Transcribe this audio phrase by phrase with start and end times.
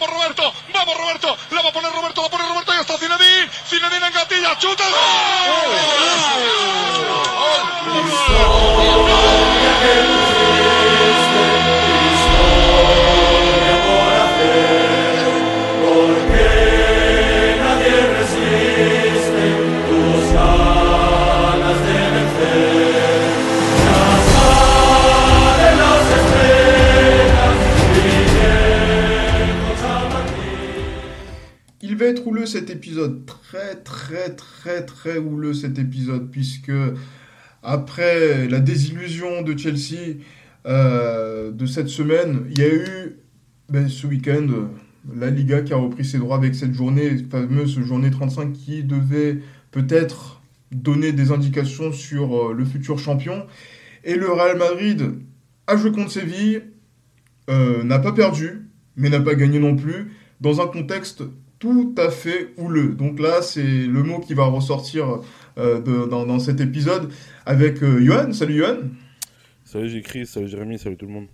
[0.00, 3.50] Vamos Roberto, vamos Roberto, la va a poner Roberto, la pone Roberto y está Zinedine,
[3.68, 4.84] Zinedine en gatilla, chuta.
[9.82, 10.19] Être
[32.46, 36.72] cet épisode, très très très très houleux cet épisode, puisque
[37.62, 40.18] après la désillusion de Chelsea
[40.66, 43.16] euh, de cette semaine, il y a eu
[43.68, 44.68] ben, ce week-end
[45.14, 49.38] la Liga qui a repris ses droits avec cette journée, fameuse journée 35 qui devait
[49.70, 53.46] peut-être donner des indications sur euh, le futur champion.
[54.04, 55.14] Et le Real Madrid
[55.66, 56.62] a joué contre Séville,
[57.48, 61.22] euh, n'a pas perdu, mais n'a pas gagné non plus, dans un contexte
[61.60, 62.88] tout à fait houleux.
[62.94, 65.20] Donc là, c'est le mot qui va ressortir
[65.58, 67.10] euh, de- dans, dans cet épisode
[67.46, 68.32] avec euh, Johan.
[68.32, 68.78] Salut Johan.
[69.64, 71.26] Salut j'écris, salut Jérémy, salut tout le monde.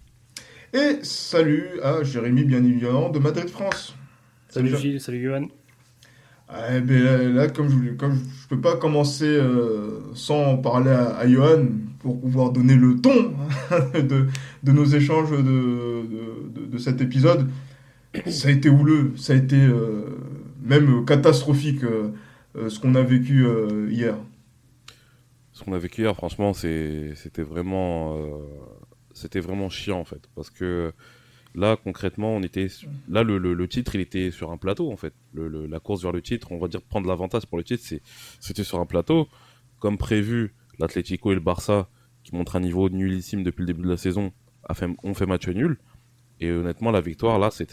[0.74, 3.96] Et salut à Jérémy, bien évidemment, de Madrid France.
[4.50, 5.46] Salut Jé- Gilles, salut Johan.
[6.48, 11.16] Ah, ben là, là, comme je comme je peux pas commencer euh, sans parler à,
[11.16, 11.66] à Johan
[11.98, 13.33] pour pouvoir donner le ton
[13.94, 14.27] de,
[14.62, 17.48] de nos échanges de, de, de- de cet épisode,
[18.27, 20.05] ça a été houleux, ça a été euh,
[20.62, 22.11] même catastrophique euh,
[22.56, 23.47] euh, ce qu'on a vécu
[23.91, 24.17] hier.
[25.53, 28.19] Ce qu'on a vécu hier, franchement, c'était vraiment,
[29.14, 30.92] c'était vraiment chiant en fait, parce que
[31.55, 32.69] là concrètement, on était,
[33.08, 35.14] là le, le- titre, il était sur un plateau en fait.
[35.34, 37.83] La course vers le titre, on va dire prendre l'avantage pour le titre,
[38.39, 39.28] c'était sur un plateau,
[39.78, 40.55] comme prévu.
[40.78, 41.89] L'Atlético et le Barça,
[42.23, 44.30] qui montrent un niveau nullissime depuis le début de la saison,
[45.03, 45.78] ont fait match nul.
[46.41, 47.67] Et honnêtement, la victoire là, c'est,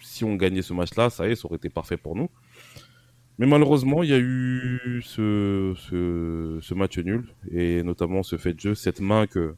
[0.00, 2.30] si on gagnait ce match-là, ça y est, ça aurait été parfait pour nous.
[3.38, 8.54] Mais malheureusement, il y a eu ce, ce, ce match nul, et notamment ce fait
[8.54, 9.54] de jeu, cette main que,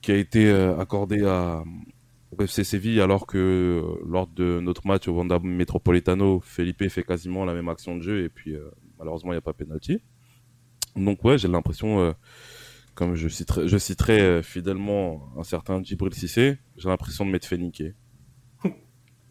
[0.00, 1.64] qui a été euh, accordée à,
[2.36, 7.02] au FC Séville, alors que euh, lors de notre match au Wanda Metropolitano, Felipe fait
[7.02, 10.00] quasiment la même action de jeu, et puis euh, malheureusement, il n'y a pas penalty.
[10.96, 12.12] Donc ouais, j'ai l'impression, euh,
[13.00, 17.46] comme je citerai, je citerai euh, fidèlement un certain Djibril Cissé, j'ai l'impression de m'être
[17.46, 17.94] fait niquer.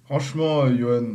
[0.06, 1.06] Franchement, euh, Johan,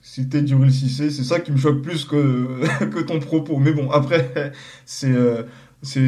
[0.00, 3.58] si t'es Djibril Cissé, c'est ça qui me choque plus que, que ton propos.
[3.58, 4.52] Mais bon, après,
[4.86, 5.12] c'est.
[5.12, 5.42] euh,
[5.82, 6.00] c'est...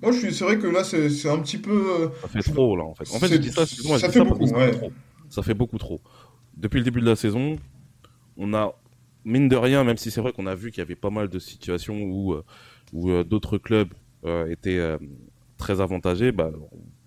[0.00, 0.32] Moi, je suis...
[0.34, 1.72] c'est vrai que là, c'est, c'est un petit peu.
[2.04, 3.04] euh, Ça fait trop là en fait.
[3.14, 4.70] En fait, je dis ça, excuse-moi, je ça dis fait ça beaucoup, ça fait ouais.
[4.70, 4.92] trop.
[5.28, 6.00] Ça fait beaucoup trop.
[6.56, 7.56] Depuis le début de la saison,
[8.38, 8.72] on a
[9.26, 11.28] mine de rien, même si c'est vrai qu'on a vu qu'il y avait pas mal
[11.28, 12.34] de situations où
[12.94, 13.92] où d'autres clubs
[14.24, 14.98] euh, étaient euh,
[15.56, 16.32] très avantagés.
[16.32, 16.50] Bah,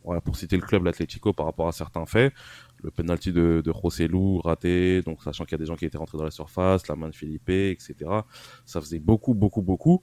[0.03, 2.33] voilà, pour citer le club l'Atlético par rapport à certains faits,
[2.83, 5.85] le penalty de, de José Lu raté, donc sachant qu'il y a des gens qui
[5.85, 7.95] étaient rentrés dans la surface, la main de Felipe, etc.
[8.65, 10.01] Ça faisait beaucoup, beaucoup, beaucoup.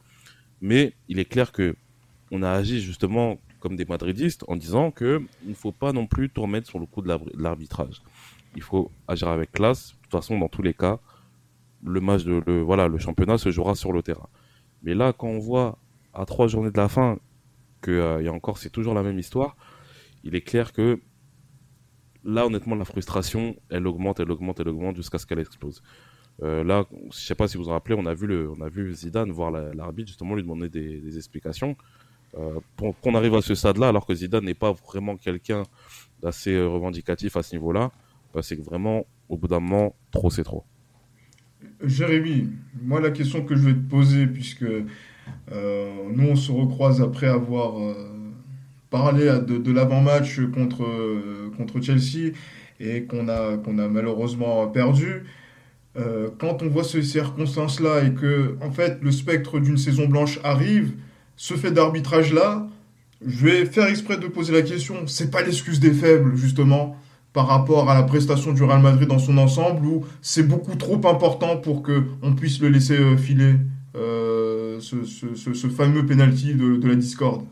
[0.60, 1.74] Mais il est clair que
[2.30, 6.06] on a agi justement comme des madridistes en disant que il ne faut pas non
[6.06, 8.02] plus tout remettre sur le coup de l'arbitrage.
[8.54, 9.90] Il faut agir avec classe.
[9.90, 11.00] De toute façon, dans tous les cas,
[11.84, 14.28] le match de voilà, le championnat se jouera sur le terrain.
[14.82, 15.78] Mais là, quand on voit
[16.14, 17.18] à trois journées de la fin
[17.80, 19.56] que euh, a encore, c'est toujours la même histoire.
[20.24, 21.00] Il est clair que
[22.24, 25.82] là, honnêtement, la frustration, elle augmente, elle augmente, elle augmente jusqu'à ce qu'elle explose.
[26.42, 28.68] Euh, là, je sais pas si vous vous rappelez, on a vu le, on a
[28.68, 31.76] vu Zidane voir la- l'arbitre justement lui demander des, explications.
[32.36, 35.62] Euh, pour qu'on arrive à ce stade-là, alors que Zidane n'est pas vraiment quelqu'un
[36.20, 37.90] d'assez revendicatif à ce niveau-là,
[38.36, 40.64] euh, c'est que vraiment, au bout d'un moment, trop c'est trop.
[41.82, 42.50] Jérémy,
[42.82, 44.66] moi, la question que je vais te poser, puisque
[45.50, 47.94] nous, on se recroise après avoir euh,
[48.90, 52.32] parlé de, l'avant-match contre, euh, contre Chelsea
[52.80, 55.24] et qu'on a, a malheureusement perdu.
[55.96, 60.38] Euh, quand on voit ces circonstances-là et que, en fait, le spectre d'une saison blanche
[60.44, 60.92] arrive,
[61.36, 62.66] ce fait d'arbitrage-là,
[63.26, 65.06] je vais faire exprès de poser la question.
[65.06, 66.96] C'est pas l'excuse des faibles, justement,
[67.32, 71.00] par rapport à la prestation du Real Madrid dans son ensemble, où c'est beaucoup trop
[71.08, 73.54] important pour que on puisse le laisser euh, filer
[73.96, 74.47] euh,
[74.80, 77.44] ce, fameux penalty de, la discorde.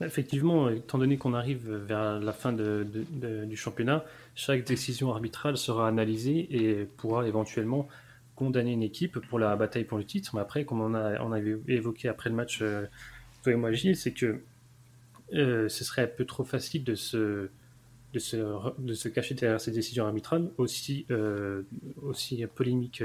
[0.00, 4.04] Effectivement, étant donné qu'on arrive vers la fin du championnat,
[4.34, 7.88] chaque décision arbitrale sera analysée et pourra éventuellement
[8.34, 10.34] condamner une équipe pour la bataille pour le titre.
[10.34, 12.86] Mais après, comme on, a, on avait évoqué après le match, euh,
[13.42, 14.40] toi et moi, Gilles, c'est que
[15.34, 17.48] euh, ce serait un peu trop facile de se,
[18.12, 18.36] de se,
[18.78, 21.62] de se cacher derrière ces décisions arbitrales, aussi, euh,
[22.02, 23.02] aussi polémiques,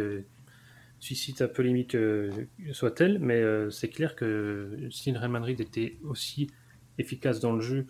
[0.98, 2.32] euh, suscite à polémique euh,
[2.72, 6.50] soit-elle, mais euh, c'est clair que si le Real Madrid était aussi
[6.98, 7.88] efficace dans le jeu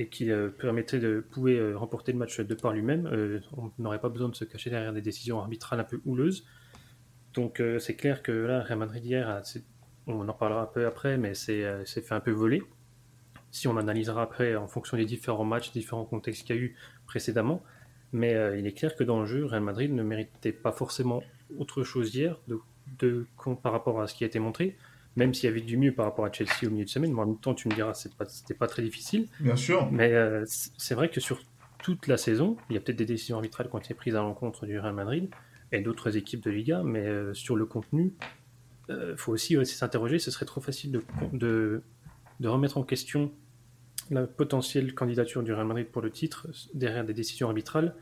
[0.00, 3.42] et qui permettrait de pouvait remporter le match de par lui-même.
[3.56, 6.46] on n'aurait pas besoin de se cacher derrière des décisions arbitrales un peu houleuses.
[7.34, 9.42] Donc c'est clair que là, Real Madrid hier,
[10.06, 12.62] on en parlera un peu après, mais c'est fait un peu voler.
[13.50, 16.76] Si on analysera après en fonction des différents matchs, différents contextes qu'il y a eu
[17.08, 17.64] précédemment,
[18.12, 21.24] mais il est clair que dans le jeu, Real Madrid ne méritait pas forcément
[21.56, 22.58] autre chose hier de,
[22.98, 23.26] de,
[23.62, 24.76] par rapport à ce qui a été montré,
[25.16, 27.14] même s'il y avait du mieux par rapport à Chelsea au milieu de semaine.
[27.18, 28.26] en même temps, tu me diras, c'était pas,
[28.58, 29.28] pas très difficile.
[29.40, 29.90] Bien sûr.
[29.90, 31.40] Mais euh, c'est vrai que sur
[31.82, 34.20] toute la saison, il y a peut-être des décisions arbitrales qui ont été prises à
[34.20, 35.28] l'encontre du Real Madrid
[35.72, 38.14] et d'autres équipes de Liga, mais euh, sur le contenu,
[38.88, 40.18] il euh, faut aussi, s'interroger.
[40.18, 41.02] Ce serait trop facile de,
[41.32, 41.82] de,
[42.40, 43.32] de, remettre en question
[44.10, 47.94] la potentielle candidature du Real Madrid pour le titre derrière des décisions arbitrales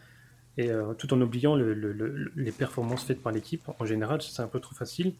[0.59, 3.63] et euh, tout en oubliant les performances faites par l'équipe.
[3.79, 5.15] En général, c'est un peu trop facile.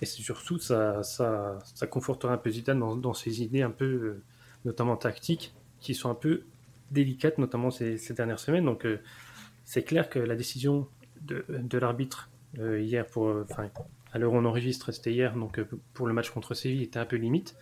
[0.00, 3.84] Et c'est surtout, ça, ça, ça confortera un peu Zidane dans, ses idées un peu,
[3.84, 4.22] euh,
[4.64, 6.44] notamment tactiques, qui sont un peu
[6.92, 8.64] délicates, notamment ces, dernières semaines.
[8.64, 9.00] Donc, euh,
[9.64, 10.86] c'est clair que la décision
[11.22, 13.68] de, de l'arbitre hier, pour, enfin,
[14.12, 15.60] à l'heure où on enregistre, c'était hier, donc
[15.92, 17.56] pour le match contre Séville, était un peu limite.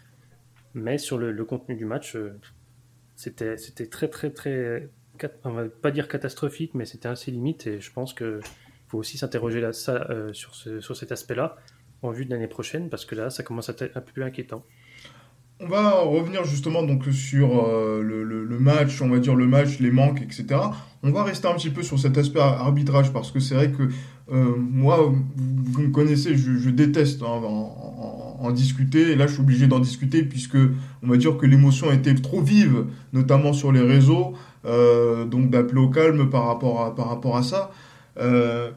[0.75, 2.17] Mais sur le, le contenu du match,
[3.17, 3.57] c'était
[3.91, 4.89] très, très, très
[5.45, 8.41] on va pas dire catastrophique, mais c'était assez limite et je pense qu'il
[8.89, 11.57] faut aussi s'interroger là, euh, sur, sur cet aspect-là
[12.03, 14.25] en vue de l'année prochaine parce que là, ça commence à être un peu plus
[14.25, 14.65] inquiétant.
[15.59, 19.91] On va revenir justement donc sur euh, le, match, on va dire le match, les
[19.91, 20.61] manques, etc.
[21.03, 23.89] On va rester un petit peu sur cet aspect arbitrage parce que c'est vrai que
[24.29, 27.41] moi, vous, me connaissez, je, déteste hein,
[28.41, 29.13] en, discuter.
[29.13, 30.57] Et là, je suis obligé d'en discuter puisque
[31.03, 34.35] on va dire que l'émotion était trop vive, notamment sur les réseaux.
[34.67, 37.71] Euh, donc d'appeler au calme par rapport à, par rapport à ça.
[38.19, 38.71] Euh,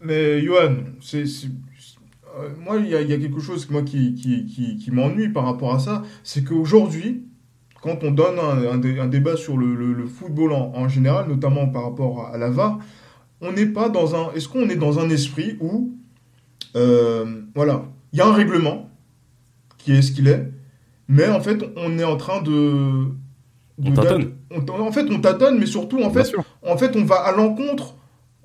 [0.00, 5.28] mais Johan, c'est, euh, moi, il y, a quelque chose moi, qui, qui, qui, m'ennuie
[5.28, 7.24] par rapport à ça, c'est qu'aujourd'hui,
[7.80, 12.38] quand on donne un, débat sur le, football en, en, général, notamment par rapport à
[12.38, 12.80] la VAR,
[13.40, 14.32] on n'est pas dans un.
[14.32, 15.92] Est-ce qu'on est dans un esprit où,
[16.74, 18.90] voilà, il y a un règlement
[19.78, 20.50] qui est ce qu'il est,
[21.08, 23.06] mais en fait, on est en train de
[23.84, 24.32] on tâtonne.
[24.50, 27.94] en fait, on tâtonne, mais surtout, en fait, en fait, on va à l'encontre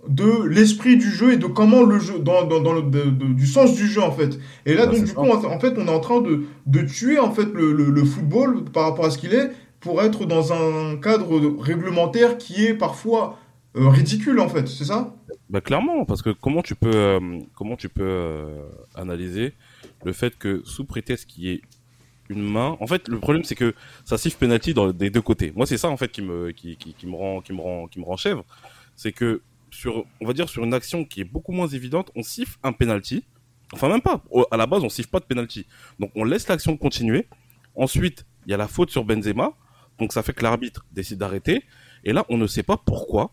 [0.07, 3.75] de l'esprit du jeu et de comment le jeu, dans, dans, dans le, du sens
[3.75, 4.39] du jeu, en fait.
[4.65, 7.31] Et là, donc, du coup, en fait, on est en train de, de tuer, en
[7.31, 11.55] fait, le, le, football par rapport à ce qu'il est pour être dans un cadre
[11.59, 13.37] réglementaire qui est parfois
[13.77, 14.67] euh, ridicule, en fait.
[14.67, 15.15] C'est ça?
[15.49, 19.53] Bah, clairement, parce que comment tu peux, euh, comment tu peux euh, analyser
[20.03, 21.61] le fait que, sous prétexte qu'il y ait
[22.29, 22.77] une main.
[22.79, 23.75] En fait, le problème c'est que
[24.05, 25.51] ça siffle penalty des deux côtés.
[25.55, 27.99] Moi, c'est ça en fait qui me qui, qui, me rend qui me rend qui
[27.99, 28.45] me rend chèvre,
[28.95, 32.23] c'est que sur on va dire sur une action qui est beaucoup moins évidente, on
[32.23, 33.25] siffle un penalty.
[33.73, 34.23] Enfin même pas.
[34.49, 35.65] À la base, on siffle pas de penalty.
[35.99, 37.27] Donc on laisse l'action continuer.
[37.75, 39.53] Ensuite, il y a la faute sur Benzema.
[39.99, 41.63] Donc ça fait que l'arbitre décide d'arrêter.
[42.03, 43.31] Et là, on ne sait pas pourquoi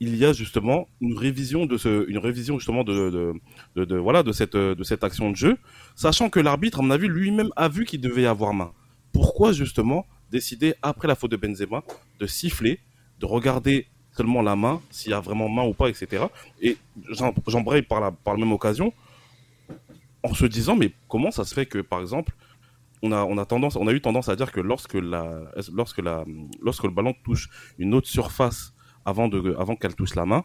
[0.00, 3.32] il y a justement une révision de ce, une révision justement de,
[3.74, 5.56] de, voilà, de cette, de cette action de jeu,
[5.94, 8.72] sachant que l'arbitre, à mon avis, lui-même a vu qu'il devait y avoir main.
[9.12, 11.82] Pourquoi justement décider après la faute de Benzema
[12.20, 12.80] de siffler,
[13.20, 16.24] de regarder seulement la main, s'il y a vraiment main ou pas, etc.
[16.60, 16.76] Et
[17.46, 18.92] j'embraye par la, par la même occasion,
[20.22, 22.32] en se disant, mais comment ça se fait que, par exemple,
[23.02, 25.42] on a, on a tendance, on a eu tendance à dire que lorsque la,
[25.72, 26.24] lorsque la,
[26.62, 28.72] lorsque le ballon touche une autre surface
[29.06, 30.44] avant, avant qu'elle touche la main,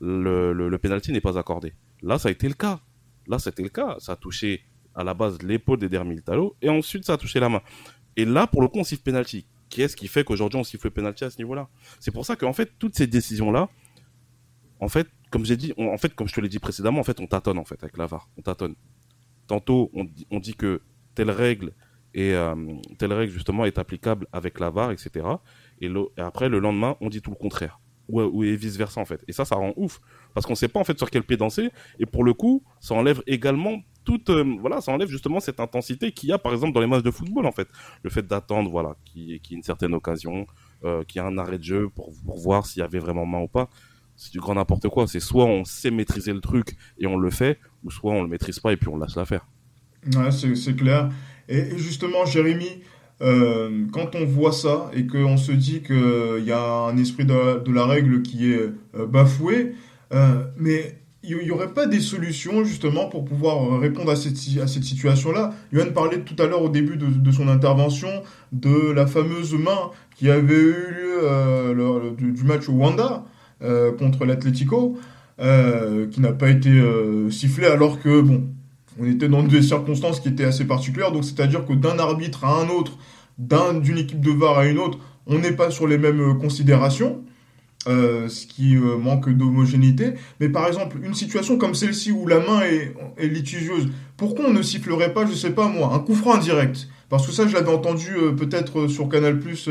[0.00, 1.74] le, le, le penalty n'est pas accordé.
[2.02, 2.80] Là, ça a été le cas.
[3.26, 3.96] Là, c'était le cas.
[3.98, 4.62] Ça a touché
[4.94, 7.62] à la base l'épaule d'Eder Militalo et ensuite ça a touché la main.
[8.16, 9.46] Et là, pour le coup, on siffle penalty.
[9.68, 11.68] Qu'est-ce qui fait qu'aujourd'hui on siffle penalty à ce niveau-là?
[11.98, 13.68] C'est pour ça qu'en fait, toutes ces décisions-là,
[14.78, 17.18] en fait, comme j'ai dit, en fait, comme je te l'ai dit précédemment, en fait,
[17.20, 18.28] on tâtonne en fait avec la VAR.
[18.38, 18.74] On tâtonne.
[19.46, 20.82] Tantôt, on, on dit que
[21.14, 21.72] telle règle
[22.14, 22.54] et euh,
[22.98, 25.26] telle règle justement est applicable avec la VAR, etc.
[25.80, 29.24] et après, le lendemain, on dit tout le contraire ou, et vice versa en fait.
[29.28, 30.00] Et ça, ça rend ouf
[30.34, 31.70] parce qu'on sait pas en fait sur quel pied danser.
[31.98, 36.12] Et pour le coup, ça enlève également toute, euh, voilà, ça enlève justement cette intensité
[36.12, 37.68] qu'il y a par exemple dans les matchs de football en fait.
[38.02, 40.46] Le fait d'attendre, voilà, qui y, une certaine occasion,
[40.84, 43.26] euh, qu'il y a un arrêt de jeu pour, pour voir s'il y avait vraiment
[43.26, 43.68] main ou pas.
[44.14, 45.06] C'est du grand n'importe quoi.
[45.06, 48.28] C'est soit on sait maîtriser le truc et on le fait, ou soit on le
[48.28, 49.46] maîtrise pas et puis on laisse l'affaire.
[50.14, 51.10] Ouais, c'est clair.
[51.48, 52.82] Et justement, Jérémy,
[53.22, 57.72] euh, quand on voit ça et qu'on se dit qu'il y a un esprit de,
[57.72, 59.72] la règle qui est euh, bafoué,
[60.12, 64.66] euh, mais il n'y aurait pas des solutions justement pour pouvoir répondre à cette, à
[64.66, 65.54] cette situation-là?
[65.72, 70.30] Yoann parlait tout à l'heure au début de, son intervention de la fameuse main qui
[70.30, 73.24] avait eu lieu du, match au Wanda
[73.98, 74.96] contre l'Atlético,
[75.40, 76.80] qui n'a pas été
[77.30, 78.44] sifflé alors que, bon,
[78.98, 81.12] on était dans des circonstances qui étaient assez particulières.
[81.12, 82.98] Donc, c'est-à-dire que d'un arbitre à un autre,
[83.38, 87.22] d'une équipe de VAR à une autre, on n'est pas sur les mêmes considérations.
[87.88, 90.14] Euh, ce qui euh, manque d'homogénéité.
[90.40, 94.60] Mais par exemple, une situation comme celle-ci où la main est, litigieuse, pourquoi on ne
[94.60, 97.70] sifflerait pas, je sais pas moi, un coup franc indirect Parce que ça, je l'avais
[97.70, 99.68] entendu euh, peut-être sur Canal Plus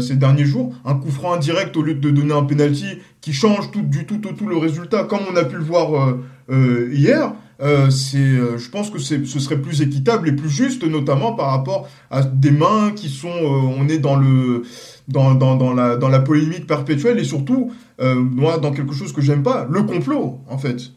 [0.00, 2.86] ces derniers jours, un coup franc indirect au lieu de donner un penalty
[3.20, 6.16] qui change tout, du tout au tout le résultat, comme on a pu le voir
[6.48, 7.34] hier.
[7.58, 12.22] C'est, je pense que ce serait plus équitable et plus juste, notamment par rapport à
[12.22, 14.62] des mains qui sont, on est dans le
[15.08, 19.12] dans, dans, dans, la, dans la polémique perpétuelle et surtout, euh, moi, dans quelque chose
[19.12, 20.92] que j'aime pas, le complot, en fait.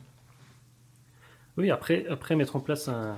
[1.58, 3.16] Oui, après, après mettre en place un,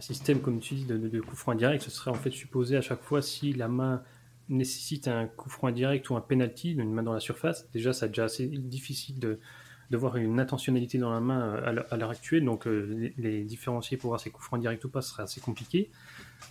[0.00, 2.80] système, comme tu dis, de, de, coup franc indirect, ce serait en fait supposé à
[2.80, 4.02] chaque fois si la main
[4.48, 7.66] nécessite un coup franc indirect ou un penalty, une main dans la surface.
[7.72, 9.38] Déjà, c'est déjà assez difficile de,
[9.90, 11.54] de voir une intentionnalité dans la main
[11.90, 15.02] à l'heure actuelle, donc euh, les, différencier pour voir si coups francs directs ou pas
[15.02, 15.90] serait assez compliqué.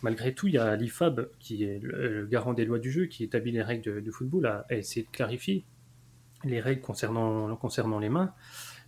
[0.01, 3.23] Malgré tout, il y a l'IFAB, qui est le garant des lois du jeu, qui
[3.23, 5.65] établit les règles de, football, a essayé de clarifier
[6.43, 8.33] les règles concernant, les mains.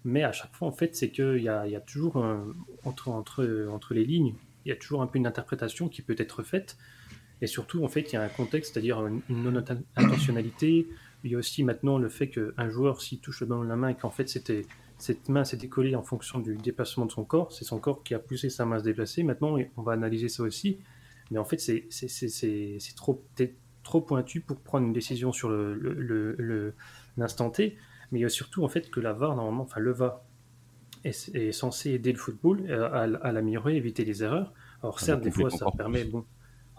[0.04, 2.18] Mais à chaque fois, en fait, c'est qu'il y a, y a toujours,
[2.84, 4.36] entre, entre, entre les lignes,
[4.66, 6.78] il y a toujours un peu une interprétation qui peut être faite.
[7.42, 10.88] Et surtout, en fait, il y a un contexte, c'est-à-dire une, non-intentionnalité.
[11.24, 13.76] Il y a aussi maintenant le fait qu'un joueur, s'il touche le ballon de la
[13.76, 14.66] main et qu'en fait, c'était
[14.98, 18.14] cette main s'est décollée en fonction du déplacement de son corps, c'est son corps qui
[18.14, 19.24] a poussé sa main à se déplacer.
[19.24, 20.80] Maintenant, on va analyser ça aussi.
[21.32, 21.88] Mais en fait, c'est
[22.96, 23.24] trop,
[23.84, 25.50] trop pointu pour prendre une décision sur
[27.18, 27.78] l'instant le, T.
[28.12, 30.22] Mais il y a surtout en fait que la VAR, normalement, enfin le VAR,
[31.04, 34.54] est, censé aider le football euh, à, à l'améliorer, éviter les erreurs.
[34.82, 36.26] Alors certes, des fois, ça permet, bon,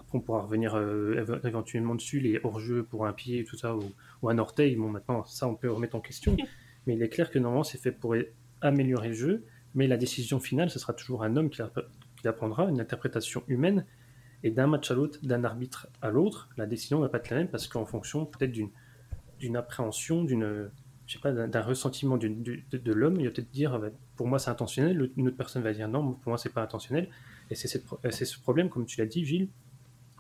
[0.07, 4.29] après on pourra revenir euh, éventuellement dessus, les hors-jeux pour un pied, tout ça, ou,
[4.29, 4.77] un orteil.
[4.77, 6.37] Bon, maintenant, ça, on peut remettre en question.
[6.87, 8.15] Mais il est clair que normalement, c'est fait pour
[8.61, 9.45] améliorer le jeu.
[9.75, 11.71] Mais la décision finale, ce sera toujours un homme qui la,
[12.17, 13.85] qui la prendra, une interprétation humaine.
[14.43, 17.31] Et d'un match à l'autre, d'un arbitre à l'autre, la décision ne va pas être
[17.31, 18.71] la même parce qu'en fonction peut-être d'une,
[19.41, 20.71] d'une appréhension, d'une,
[21.07, 24.39] je sais pas, d'un, ressentiment de, de, l'homme, il va peut-être dire ah, pour moi
[24.39, 27.09] c'est intentionnel, une autre personne va dire non, pour moi c'est pas intentionnel.
[27.51, 29.49] Et c'est, c'est ce problème, comme tu l'as dit, Gilles,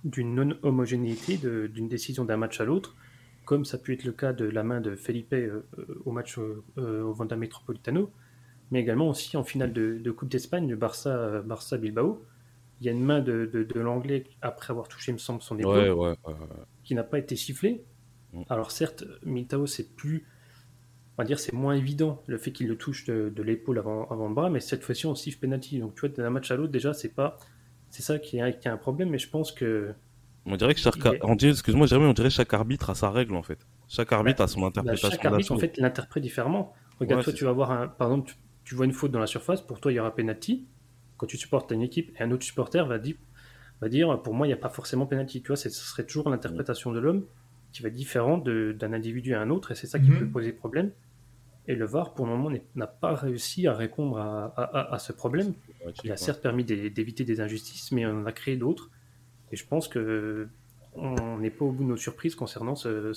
[0.04, 1.38] d'une non-homogénéité
[1.68, 2.96] d'une décision d'un match à l'autre,
[3.44, 5.62] comme ça peut être le cas de la main de Felipe euh,
[6.04, 8.10] au match euh, au Vanda Metropolitano,
[8.70, 12.24] mais également aussi en finale de, Coupe d'Espagne, de Barça, Barça Bilbao
[12.80, 15.58] il y a une main de, de, l'anglais après avoir touché, il me semble, son
[15.58, 16.16] épaule,
[16.84, 17.84] qui n'a pas été sifflée.
[18.32, 18.42] Mm.
[18.50, 20.26] Alors certes, Militao, c'est plus,
[21.16, 24.28] on va dire, c'est moins évident le fait qu'il le touche de, l'épaule avant, avant
[24.28, 25.78] le bras, mais cette fois-ci on siffle penalty.
[25.78, 27.38] Donc tu vois, d'un match à l'autre, déjà, c'est pas,
[27.90, 29.94] c'est ça qui a, qui a un problème, mais je pense que
[30.48, 30.94] on dirait que chaque,
[31.42, 33.66] excuse-moi, on dirait chaque arbitre a sa règle en fait.
[33.88, 35.10] Chaque arbitre a son bah, interprétation.
[35.10, 36.72] chaque arbitre en fait l'interprète différemment.
[37.00, 39.26] Regarde, toi, tu vas voir un, par exemple, tu, tu, vois une faute dans la
[39.26, 40.66] surface, pour toi il y aura penalty
[41.16, 43.16] quand tu supportes une équipe et un autre supporter va dire,
[43.80, 45.42] va dire pour moi, il n'y a pas forcément pénalty.
[45.42, 47.24] Tu vois, ce serait toujours l'interprétation de l'homme
[47.72, 50.18] qui va être différente d'un individu à un autre et c'est ça qui mhm.
[50.20, 50.92] peut poser problème.
[51.68, 55.54] Et le VAR, pour le moment, n'a pas réussi à répondre à, ce problème.
[56.04, 58.90] Il a certes permis d'éviter des injustices, mais on en a créé d'autres.
[59.52, 60.48] Et je pense que
[60.94, 63.12] on n'est pas au bout de nos surprises concernant ce,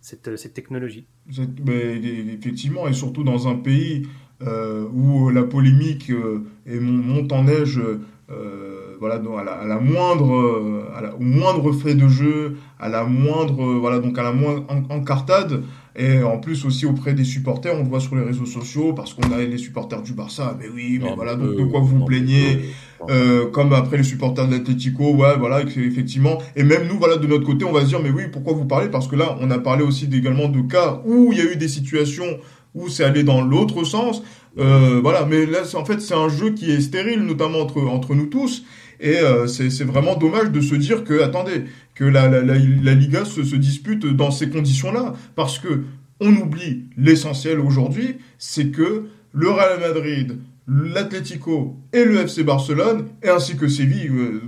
[0.00, 1.06] cette, technologie.
[1.28, 4.06] effectivement, et surtout dans un pays
[4.42, 7.80] euh, où la polémique euh, monte en neige
[8.30, 10.84] euh, voilà, à, la, moindre,
[11.18, 15.62] au moindre fait de jeu, à la moindre, voilà, donc à la moindre encartade,
[15.96, 19.14] et en plus aussi auprès des supporters, on le voit sur les réseaux sociaux, parce
[19.14, 22.04] qu'on a les supporters du Barça, mais oui, mais voilà, donc de quoi vous vous
[22.04, 22.60] plaignez,
[23.08, 27.26] euh, comme après les supporters de l'Atletico, ouais, voilà, effectivement, et même nous, voilà, de
[27.26, 28.88] notre côté, on va se dire, mais oui, pourquoi vous parlez?
[28.88, 31.56] Parce que là, on a parlé aussi également de cas où il y a eu
[31.56, 32.38] des situations
[32.74, 34.22] ou c'est aller dans l'autre sens.
[34.58, 38.14] Euh, voilà, mais là, en fait, c'est un jeu qui est stérile, notamment entre, entre
[38.14, 38.64] nous tous.
[39.00, 41.64] Et euh, c'est vraiment dommage de se dire que, attendez,
[41.96, 45.14] que la, la, la, Liga se, se, dispute dans ces conditions-là.
[45.34, 45.82] Parce que
[46.20, 50.38] on oublie l'essentiel aujourd'hui, c'est que le Real Madrid,
[50.68, 54.42] l'Atlético et le FC Barcelone, et ainsi que Séville, euh,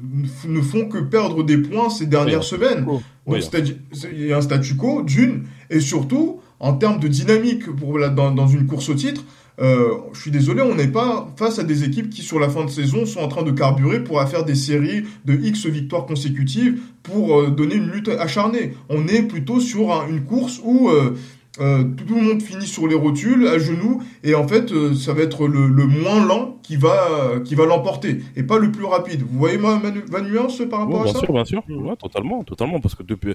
[0.47, 2.87] ne font que perdre des points ces dernières semaines.
[3.27, 8.31] Il y a un statu quo, d'une, et surtout, en termes de dynamique pour dans,
[8.31, 9.25] dans une course au titre,
[9.61, 12.65] euh, je suis désolé, on n'est pas face à des équipes qui, sur la fin
[12.65, 16.81] de saison, sont en train de carburer pour faire des séries de X victoires consécutives
[17.03, 18.75] pour euh, donner une lutte acharnée.
[18.89, 21.17] On est plutôt sur une course où euh,
[21.61, 25.13] euh, tout le monde finit sur les rotules, à genoux, et en fait, euh, ça
[25.13, 28.85] va être le, le, moins lent qui va, qui va l'emporter, et pas le plus
[28.85, 29.23] rapide.
[29.23, 32.45] Vous voyez ma, ma, nuance par rapport à ça Bien sûr, bien sûr, ouais, totalement,
[32.45, 33.35] totalement, parce que depuis,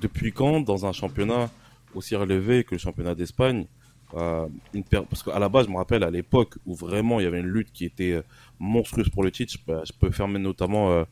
[0.00, 1.48] depuis quand, dans un championnat
[1.94, 3.66] aussi relevé que le championnat d'Espagne,
[4.14, 7.26] euh, une parce qu'à la base, je me rappelle à l'époque où vraiment il y
[7.26, 8.22] avait une lutte qui était euh,
[8.58, 9.54] monstrueuse pour le titre.
[9.66, 11.04] Je peux, faire notamment euh,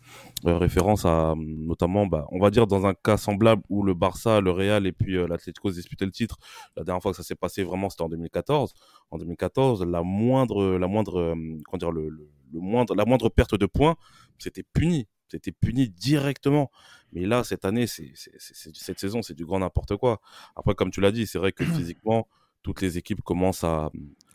[0.44, 4.50] référence à notamment, bah, on va dire dans un cas semblable où le Barça, le
[4.50, 6.38] Real et puis l'Atlético se disputaient le titre.
[6.76, 8.74] La dernière fois que ça s'est passé vraiment, c'était en 2014.
[9.10, 11.34] En 2014, la moindre, la moindre,
[11.66, 13.96] comment dire, le, le, moindre, la moindre perte de points,
[14.38, 15.06] c'était puni.
[15.30, 16.70] C'était puni directement.
[17.12, 20.20] Mais là, cette année, c'est, cette saison, c'est du grand n'importe quoi.
[20.56, 22.28] Après, comme tu l'as dit, c'est vrai que physiquement,
[22.68, 23.90] toutes les équipes commencent à,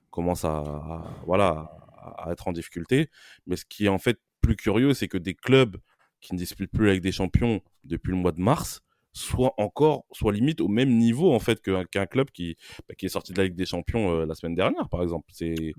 [0.09, 1.69] commencent à, voilà,
[2.17, 3.11] à être en difficulté.
[3.45, 5.77] Mais ce qui est en fait plus curieux, c'est que des clubs
[6.19, 10.33] qui ne disputent plus avec des champions depuis le mois de mars soient encore, soient
[10.33, 12.57] limite au même niveau en fait qu'un club qui,
[12.89, 15.27] bah, qui est sorti de la Ligue des Champions euh, la semaine dernière, par exemple.
[15.31, 15.75] C'est,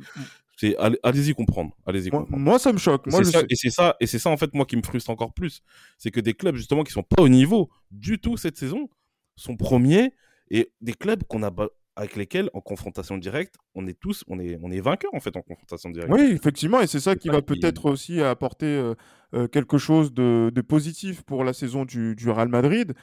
[0.57, 3.09] c'est allez-y comprendre, allez-y moi, moi, ça me choque.
[3.09, 5.35] Moi, ça, et c'est ça, et c'est ça en fait moi qui me frustre encore
[5.35, 5.61] plus,
[5.99, 8.89] c'est que des clubs justement qui sont pas au niveau du tout cette saison
[9.35, 10.15] sont premiers
[10.51, 11.51] et des clubs qu'on a
[11.97, 15.37] avec lesquels, en confrontation directe, on est tous, on est, on est vainqueurs en fait
[15.37, 16.13] en confrontation directe.
[16.13, 18.95] Oui, effectivement, et c'est ça qui va peut-être aussi apporter euh,
[19.35, 22.95] euh, quelque chose de, de, positif pour la saison du, du Real Madrid,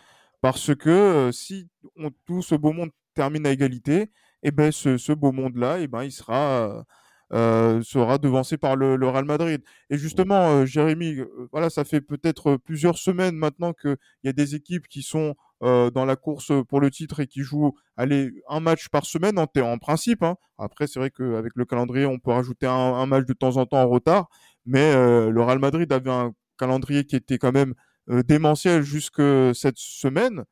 [0.41, 4.01] parce que euh, si on, tout ce beau monde termine à égalité,
[4.43, 6.83] et eh ben ce, ce beau monde-là, et eh ben il sera
[7.31, 9.61] euh, sera devancé par le, le, Real Madrid.
[9.89, 11.19] Et justement, Jérémy,
[11.51, 15.91] voilà, ça fait peut-être plusieurs semaines maintenant qu'il y a des équipes qui sont euh,
[15.91, 19.45] dans la course pour le titre et qui joue allez, un match par semaine en,
[19.61, 20.23] en principe.
[20.23, 20.35] Hein.
[20.57, 23.81] Après, c'est vrai qu'avec le calendrier, on peut rajouter un, match de temps en temps
[23.81, 24.27] en retard.
[24.65, 27.75] Mais euh, le Real Madrid avait un calendrier qui était quand même
[28.09, 29.21] euh, démentiel jusque
[29.53, 30.45] cette semaine.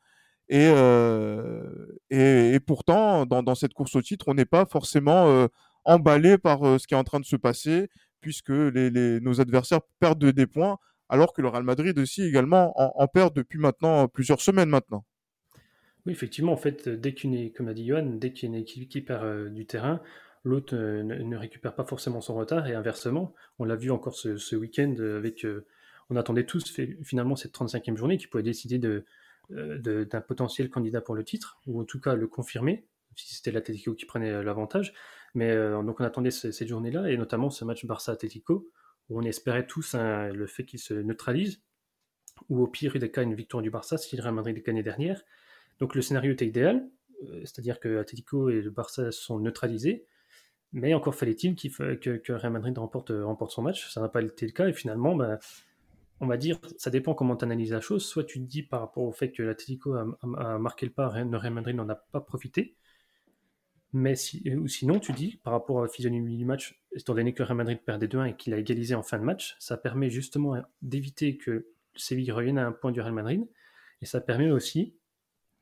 [0.51, 0.65] Et,
[2.09, 5.47] et, et, pourtant, dans, cette course au titre, on n'est pas forcément
[5.85, 7.87] emballé par ce qui est en train de se passer,
[8.19, 13.07] puisque les, nos adversaires perdent des points alors que le Real Madrid aussi également en,
[13.07, 15.05] perd depuis maintenant plusieurs semaines maintenant.
[16.05, 19.23] Oui, effectivement, en fait, dès qu'une, comme a dit Johan, dès qu'il équipe qui perd
[19.23, 20.01] euh, du terrain,
[20.43, 24.55] l'autre euh, ne, récupère pas forcément son retard et inversement, on l'a vu encore ce,
[24.55, 25.65] week-end avec, euh,
[26.09, 29.03] on attendait tous finalement cette 35e journée qui pouvait décider de,
[29.49, 32.85] d'un potentiel candidat pour le titre ou en tout cas le confirmer
[33.15, 34.93] si c'était l'Atlético qui prenait l'avantage.
[35.33, 38.69] Mais donc on attendait cette journée-là et notamment ce match Barça-Atlético
[39.09, 41.61] on espérait tous le fait qu'il se neutralise,
[42.48, 45.24] ou au pire des cas une victoire du Barça si le Real Madrid gagné dernière.
[45.79, 46.87] Donc le scénario était idéal,
[47.24, 50.05] euh, c'est-à-dire que Atletico et le Barça sont neutralisés,
[50.72, 53.11] mais encore fallait-il que, que Real Madrid remporte,
[53.50, 53.91] son match.
[53.91, 55.39] Ça n'a pas été le cas et finalement, ben,
[56.22, 58.05] on va dire, ça dépend comment tu analyses la chose.
[58.05, 61.37] Soit tu te dis par rapport au fait que l'Atletico a, marqué le pas, le
[61.37, 62.75] Real n'en a pas profité,
[63.93, 64.13] mais
[64.55, 67.57] ou sinon, tu dis, par rapport à la physionomie du match, étant donné que Real
[67.57, 71.37] Madrid perdait 2-1 et qu'il a égalisé en fin de match, ça permet justement d'éviter
[71.37, 73.47] que Séville revienne à un point du Real Madrid.
[74.01, 74.95] Et ça permet aussi,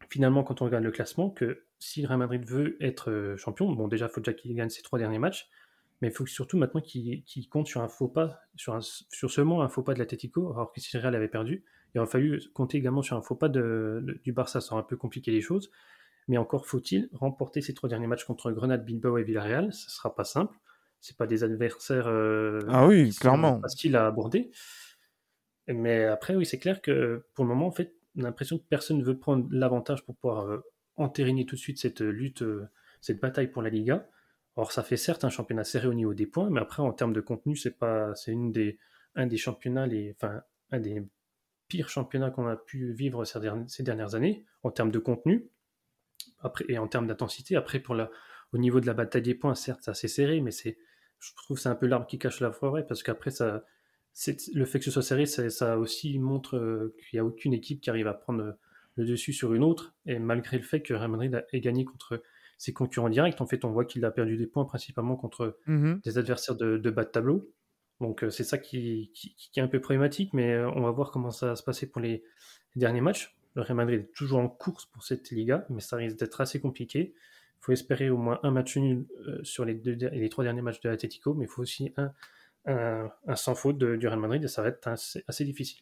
[0.09, 3.87] finalement, quand on regarde le classement, que si Real Madrid veut être euh, champion, bon,
[3.87, 5.49] déjà, il faut déjà qu'il gagne ses trois derniers matchs,
[6.01, 9.69] mais il faut surtout maintenant qu'il compte sur un faux pas, sur, sur seulement un
[9.69, 11.63] faux pas de l'Atletico, alors que si Real avait perdu,
[11.93, 14.97] il aurait fallu compter également sur un faux pas du Barça, ça aurait un peu
[14.97, 15.71] compliqué les choses.
[16.27, 19.73] Mais encore faut-il remporter ces trois derniers matchs contre Grenade, Bilbao et Villarreal.
[19.73, 20.57] Ce ne sera pas simple.
[20.99, 23.61] Ce pas des adversaires euh, ah oui, clairement.
[23.61, 24.51] faciles à aborder.
[25.67, 28.63] Mais après, oui, c'est clair que pour le moment, en fait, on a l'impression que
[28.63, 30.63] personne ne veut prendre l'avantage pour pouvoir euh,
[30.95, 32.67] entériner tout de suite cette lutte, euh,
[33.01, 34.07] cette bataille pour la Liga.
[34.55, 37.13] Or, ça fait certes un championnat serré au niveau des points, mais après, en termes
[37.13, 38.79] de contenu, c'est pas, c'est une des,
[39.15, 41.05] un des championnats, les, enfin, un des
[41.67, 45.49] pires championnats qu'on a pu vivre ces dernières années en termes de contenu
[46.39, 47.55] après, et en termes d'intensité.
[47.55, 48.09] Après, pour la,
[48.53, 50.77] au niveau de la bataille des points, certes, c'est assez serré, mais c'est,
[51.19, 53.63] je trouve que c'est un peu l'arbre qui cache la forêt, parce qu'après, ça,
[54.53, 57.53] le fait que ce soit serré, ça, ça aussi montre euh, qu'il n'y a aucune
[57.53, 58.57] équipe qui arrive à prendre
[58.95, 62.21] le dessus sur une autre, et malgré le fait que Real Madrid ait gagné contre
[62.57, 66.01] ses concurrents directs, en fait, on voit qu'il a perdu des points principalement contre mm-hmm.
[66.03, 67.51] des adversaires de, bas de tableau.
[67.99, 71.11] Donc euh, c'est ça qui, qui, est un peu problématique, mais euh, on va voir
[71.11, 72.23] comment ça va se passer pour les
[72.75, 73.35] derniers matchs.
[73.55, 76.59] Le Real Madrid est toujours en course pour cette Liga, mais ça risque d'être assez
[76.59, 77.15] compliqué.
[77.59, 80.61] Il faut espérer au moins un match nul euh, sur les, deux, les trois derniers
[80.61, 82.11] matchs de l'Atletico, mais il faut aussi un,
[83.35, 85.79] sans faute du Real Madrid et ça va être assez, difficile.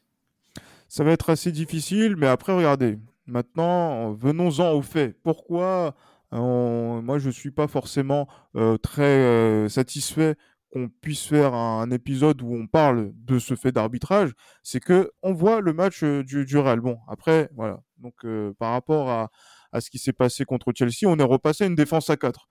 [0.88, 5.18] Ça va être assez difficile, mais après, regardez, maintenant, venons-en aux faits.
[5.24, 5.96] Pourquoi
[6.32, 10.36] moi, je ne suis pas forcément euh, très euh, satisfait
[10.72, 15.34] qu'on puisse faire un, épisode où on parle de ce fait d'arbitrage, c'est que on
[15.34, 16.82] voit le match euh, du, Real.
[16.82, 17.82] Bon, après, voilà.
[17.98, 19.32] Donc, euh, par rapport à,
[19.76, 22.48] à ce qui s'est passé contre Chelsea, on est repassé à une défense à 4.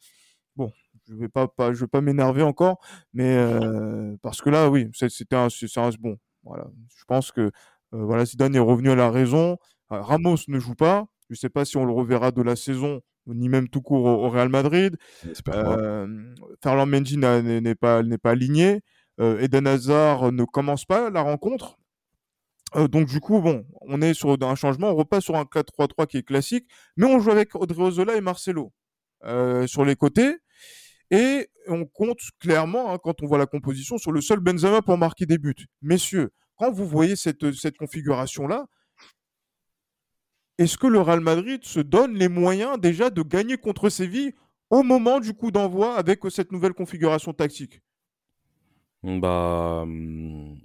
[0.57, 0.71] Bon,
[1.09, 2.79] je vais pas, pas je vais pas m'énerver encore,
[3.13, 6.19] mais euh, parce que là, oui, c'était un, un, bon.
[6.45, 7.51] Voilà, je pense que
[7.91, 9.57] voilà, Zidane est revenu à la raison.
[9.89, 11.07] Ramos ne joue pas.
[11.31, 14.29] Je sais pas si on le reverra de la saison ni même tout court au,
[14.29, 14.97] Real Madrid.
[15.49, 18.83] Euh, Ferland Mendy n'est pas, pas aligné.
[19.21, 21.79] Euh, Eden Hazard ne commence pas la rencontre.
[22.77, 26.07] Euh, donc du coup, bon, on est sur un changement, on repasse sur un 4-3-3
[26.07, 28.73] qui est classique, mais on joue avec Odriozola et Marcelo
[29.25, 30.37] euh, sur les côtés.
[31.11, 34.99] Et on compte clairement, hein, quand on voit la composition, sur le seul Benzema pour
[34.99, 35.55] marquer des buts.
[35.83, 38.67] Messieurs, quand vous voyez cette, cette configuration-là,
[40.59, 44.35] est-ce que le Real Madrid se donne les moyens déjà de gagner contre Séville
[44.71, 47.81] au moment du coup d'envoi avec cette nouvelle configuration tactique?
[49.03, 50.59] Bah, hum,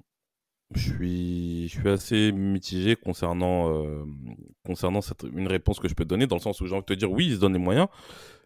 [0.75, 4.03] je suis, assez mitigé concernant, euh,
[4.65, 6.81] concernant cette, une réponse que je peux te donner, dans le sens où j'ai envie
[6.81, 7.87] de te dire oui, ils se donnent les moyens,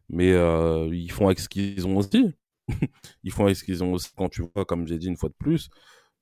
[0.09, 2.33] mais euh, ils font avec ce qu'ils ont aussi.
[3.23, 4.11] ils font avec ce qu'ils ont aussi.
[4.15, 5.69] Quand tu vois, comme j'ai dit une fois de plus,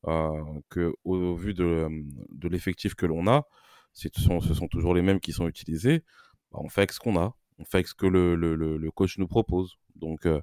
[0.07, 1.87] euh, que au, vu de,
[2.31, 3.45] de l'effectif que l'on a,
[3.93, 6.03] ce sont, ce sont toujours les mêmes qui sont utilisés.
[6.51, 8.91] Bah, on fait avec ce qu'on a, on fait avec ce que le, le, le,
[8.91, 9.75] coach nous propose.
[9.95, 10.41] Donc, euh,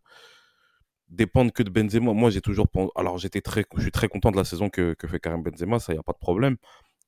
[1.09, 2.13] dépendre que de Benzema.
[2.13, 2.67] Moi, j'ai toujours.
[2.97, 5.79] Alors, j'étais très, je suis très content de la saison que, que fait Karim Benzema,
[5.79, 6.57] ça, il n'y a pas de problème.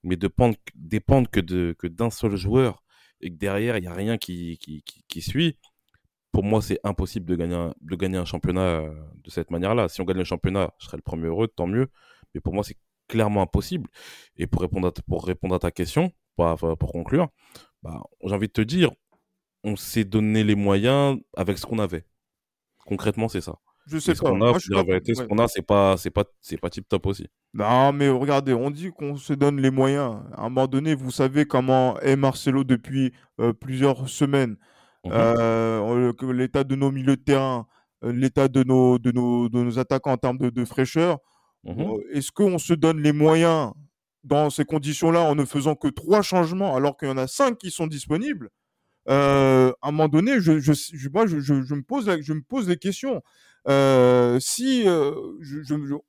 [0.03, 2.83] Mais dépendre, dépendre que, de, que d'un seul joueur
[3.21, 5.59] et que derrière, il n'y a rien qui, qui, qui, suit,
[6.33, 9.89] pour moi, c'est impossible de gagner, un, de gagner un championnat euh, de cette manière-là.
[9.89, 11.91] Si on gagne le championnat, je serais le premier heureux, tant mieux.
[12.35, 13.91] Mais pour moi, c'est clairement impossible.
[14.37, 17.29] Et pour répondre à, pour répondre à ta question, pour, pour conclure,
[17.83, 18.91] bah, j'ai envie de te dire,
[19.65, 22.07] on s'est donné les moyens avec ce qu'on avait.
[22.87, 23.59] Concrètement, c'est ça.
[23.87, 24.31] Je sais pas.
[24.31, 27.07] Qu'on a, la vérité, ce qu'on a, c'est pas, c'est pas, c'est pas tip top
[27.07, 27.27] aussi.
[27.55, 30.21] Non, mais regardez, on dit qu'on se donne les moyens.
[30.37, 34.57] À un moment donné, vous savez comment est Marcelo depuis euh, plusieurs semaines.
[35.05, 35.13] Mhm.
[35.15, 37.67] Euh, l'état de nos milieux de terrain,
[38.05, 41.19] euh, l'état de nos, de nos, de nos attaquants en termes de, de fraîcheur.
[41.65, 41.97] Mhm.
[42.13, 43.73] Est-ce qu'on se donne les moyens
[44.23, 47.59] dans ces conditions-là en ne faisant que trois changements alors qu'il y en a cinq
[47.59, 48.51] qui sont disponibles?
[49.07, 52.67] À un moment donné, je, je, je moi, je, je, me pose, je me pose
[52.67, 53.23] des questions.
[53.69, 55.13] Euh, si euh,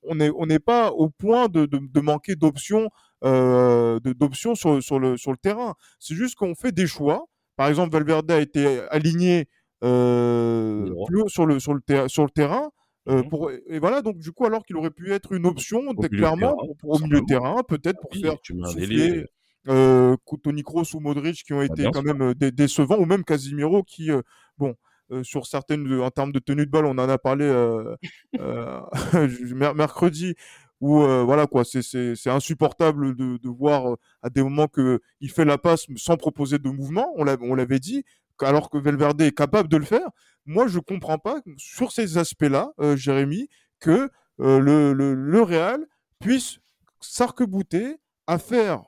[0.02, 2.88] on n'est on pas au point de, de, de manquer d'options
[3.24, 7.26] euh, d'options sur, sur, le, sur le terrain, c'est juste qu'on fait des choix.
[7.56, 9.48] Par exemple, Valverde a été aligné
[9.80, 12.70] plus haut sur le, sur le, sur le terrain.
[13.08, 15.80] Euh, mmh pour, et voilà, donc du coup, alors qu'il aurait pu être une option,
[15.94, 19.26] clairement, pour, au milieu de terrain, peut-être pour faire souffler,
[19.68, 23.82] euh, Toni Kroos ou Modric qui ont bah, été quand même décevants, ou même Casimiro
[23.82, 24.10] qui,
[24.56, 24.76] bon,
[25.12, 27.96] euh, sur certaines, en termes de tenue de balle, on en a parlé euh,
[28.38, 28.80] euh,
[29.74, 30.34] mercredi,
[30.80, 35.56] où voilà quoi, c'est insupportable de, de, voir à des moments que il fait la
[35.56, 37.12] passe sans proposer de mouvement.
[37.16, 38.04] On l'avait dit,
[38.40, 40.08] alors que Valverde est capable de le faire.
[40.44, 43.48] Moi, je comprends pas sur ces aspects-là, Jérémy,
[43.78, 45.86] que le, le, le Real
[46.18, 46.58] puisse
[47.00, 48.82] s'arc-bouter à faire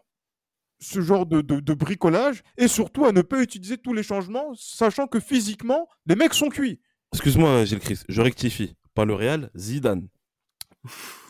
[0.84, 5.06] ce genre de, de, bricolage et surtout à ne pas utiliser tous les changements, sachant
[5.06, 6.80] que physiquement, les mecs sont cuits.
[7.12, 8.76] Excuse-moi, Gilles Christ, je rectifie.
[8.94, 10.08] Pas le Real, Zidane.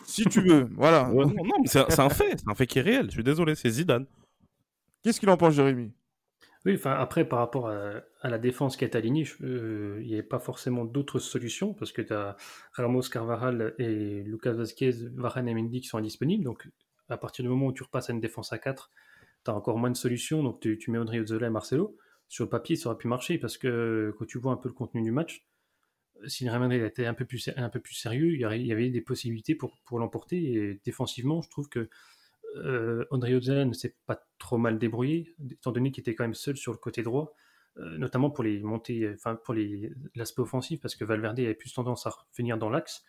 [0.05, 1.09] si tu veux, voilà.
[1.13, 3.05] non, mais c'est un fait, c'est un fait qui est réel.
[3.07, 4.05] Je suis désolé, c'est Zidane.
[5.01, 5.93] Qu'est-ce qu'il en pense, Jérémy?
[6.65, 10.23] Oui, enfin après, par rapport à, la défense qui est alignée, euh, il n'y avait
[10.23, 12.35] pas forcément d'autres solutions parce que tu as
[12.73, 16.43] Ramos, Carvaral et Lucas Vazquez, Varane et Mendy qui sont indisponibles.
[16.43, 16.67] Donc,
[17.07, 18.89] à partir du moment où tu repasses à une défense à 4,
[19.45, 21.97] tu encore moins de solutions, donc tu, tu mets Odriozola et Marcelo.
[22.27, 24.73] Sur le papier, ça aurait pu marcher parce que quand tu vois un peu le
[24.73, 25.45] contenu du match,
[26.27, 29.01] si Real Madrid était un peu plus, un peu plus sérieux, il y avait des
[29.01, 30.53] possibilités pour, pour l'emporter.
[30.53, 31.89] Et défensivement, je trouve que
[32.55, 36.55] euh, Odriozola ne s'est pas trop mal débrouillé, étant donné qu'il était quand même seul
[36.55, 37.33] sur le côté droit,
[37.77, 39.53] euh, notamment pour les montées, enfin pour
[40.15, 43.03] l'aspect offensif, parce que Valverde avait plus tendance à venir dans l'axe.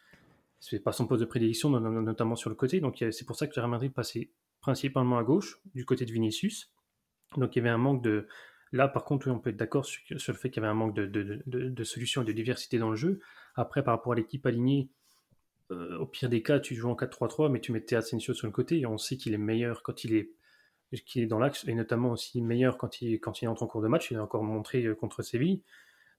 [0.59, 2.81] C'est pas son poste de prédilection, notamment sur le côté.
[2.81, 6.73] Donc c'est pour ça que Real Madrid passait principalement à gauche, du côté de Vinicius.
[7.37, 8.27] Donc il y avait un manque de...
[8.73, 10.95] Là, par contre, on peut être d'accord sur, le fait qu'il y avait un manque
[10.95, 13.21] de, solutions et de diversité dans le jeu.
[13.55, 14.91] Après, par rapport à l'équipe alignée,
[15.71, 18.53] euh, au pire des cas, tu joues en 4-3-3, mais tu mettais Asensio sur le
[18.53, 22.41] côté, et on sait qu'il est meilleur quand il est, dans l'axe, et notamment aussi
[22.43, 24.11] meilleur quand il, entre en cours de match.
[24.11, 25.63] Il a encore montré euh, contre Séville.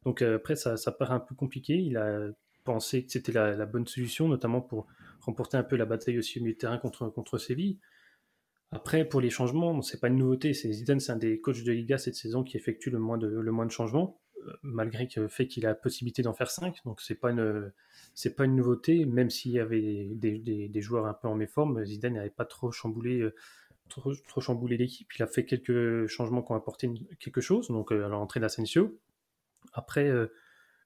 [0.03, 1.75] Donc euh, après, ça, paraît un peu compliqué.
[1.75, 2.29] Il a
[2.63, 4.87] pensé que c'était la, bonne solution, notamment pour
[5.21, 7.79] remporter un peu la bataille aussi au milieu de terrain contre, contre Séville.
[8.71, 10.53] Après, pour les changements, c'est pas une nouveauté.
[10.53, 13.69] C'est Zidane, c'est un des coachs de Liga cette saison qui effectue le moins de,
[13.69, 16.83] changements, euh, malgré le fait qu'il a la possibilité d'en faire 5.
[16.83, 17.71] Donc c'est pas une,
[18.35, 22.29] pas une nouveauté, même s'il y avait des, joueurs un peu en méforme, Zidane n'avait
[22.29, 23.33] pas trop chamboulé, euh,
[23.87, 25.07] trop, chamboulé l'équipe.
[25.17, 28.99] Il a fait quelques changements qui ont apporté quelque chose, donc euh, à l'entrée d'Asensio.
[29.73, 30.11] Après,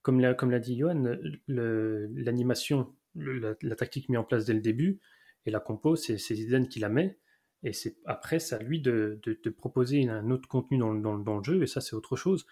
[0.02, 1.18] comme l'a, dit Johan,
[1.48, 5.00] l'animation, la, la, tactique mise en place dès le début
[5.46, 7.18] et la compo, c'est Zidane qui la met.
[7.64, 9.20] Et c'est après, c'est à lui de,
[9.58, 12.46] proposer un autre contenu dans, le jeu, et ça, c'est autre chose.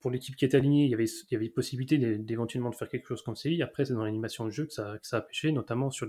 [0.00, 2.88] pour l'équipe qui est alignée, il y avait, il y avait possibilité d'éventuellement de faire
[2.88, 3.62] quelque chose comme Séville.
[3.62, 6.06] Après, c'est dans l'animation de jeu que ça, que ça a pêché, notamment sur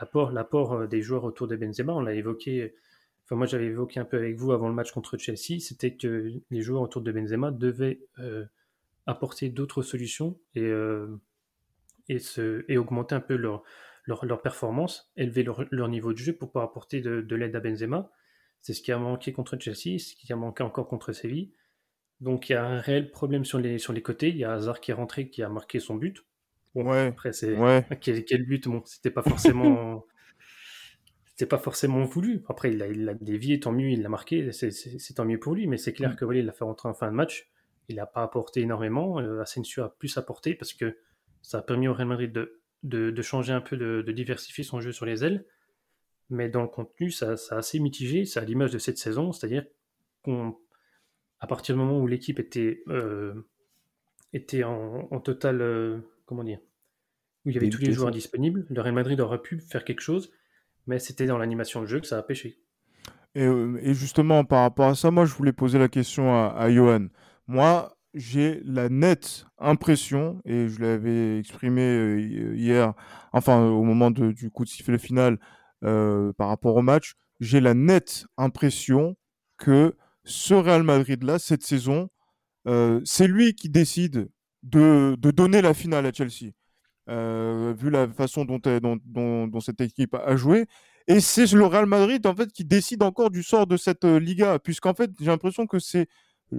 [0.00, 1.94] l'apport, l'apport euh, des joueurs autour de Benzema.
[1.94, 2.74] On l'a évoqué,
[3.24, 6.32] enfin moi j'avais évoqué un peu avec vous avant le match contre Chelsea, c'était que
[6.50, 8.44] les joueurs autour de Benzema devaient euh,
[9.06, 11.06] apporter d'autres solutions et, euh,
[12.08, 13.62] et, se, et augmenter un peu leur,
[14.08, 17.54] leur, leur performance, élever leur, leur, niveau de jeu pour pouvoir apporter de, de l'aide
[17.54, 18.10] à Benzema.
[18.62, 21.52] C'est ce qui a manqué contre Chelsea, ce qui a manqué encore contre Séville.
[22.20, 24.30] Donc il y a un réel problème sur les, sur les côtés.
[24.30, 26.24] Il y a Hazard qui est rentré, qui a marqué son but.
[26.74, 27.08] Bon, ouais.
[27.08, 27.86] Après, c'est ouais.
[28.00, 28.66] quel, quel, but?
[28.66, 30.06] Bon, c'était pas forcément,
[31.26, 32.42] c'était pas forcément voulu.
[32.48, 34.52] Après, il a, il a dévié, tant mieux, il l'a marqué.
[34.52, 35.66] C'est tant mieux pour lui.
[35.66, 36.16] Mais c'est clair mm.
[36.16, 37.50] que voilà, il l'a fait rentrer en fin de match.
[37.90, 39.20] Il n'a pas apporté énormément.
[39.20, 40.96] Euh, Asensio a plus apporté parce que
[41.42, 44.64] ça a permis au Real Madrid de, de, de changer un peu, de, de, diversifier
[44.64, 45.44] son jeu sur les ailes.
[46.30, 48.24] Mais dans le contenu, ça, ça a assez mitigé.
[48.24, 49.64] C'est à l'image de cette saison, c'est-à-dire
[50.22, 50.56] qu'on
[51.40, 53.46] à partir du moment où l'équipe était, euh,
[54.32, 55.60] était en, en total.
[55.60, 56.58] Euh, comment dire
[57.44, 60.00] Où il y avait tous les joueurs disponibles, le Real Madrid aurait pu faire quelque
[60.00, 60.32] chose,
[60.86, 62.60] mais c'était dans l'animation de jeu que ça a pêché.
[63.34, 66.48] Et, euh, et, justement, par rapport à ça, moi, je voulais poser la question à,
[66.56, 67.06] à Johan.
[67.46, 72.20] Moi, j'ai la nette impression, et je l'avais exprimé
[72.54, 72.94] hier,
[73.32, 75.38] enfin, au moment du coup de sifflet final
[75.84, 79.16] euh, par rapport au match, j'ai la nette impression
[79.58, 79.94] que
[80.24, 82.08] ce Real Madrid-là, cette saison,
[82.66, 84.28] euh, c'est lui qui décide
[84.62, 86.52] de, donner la finale à Chelsea,
[87.08, 88.60] euh, vu la façon dont,
[89.04, 90.66] dont, cette équipe a joué.
[91.06, 94.18] Et c'est le Real Madrid, en fait, qui décide encore du sort de cette euh,
[94.20, 96.06] Liga, puisqu'en fait, j'ai l'impression que c'est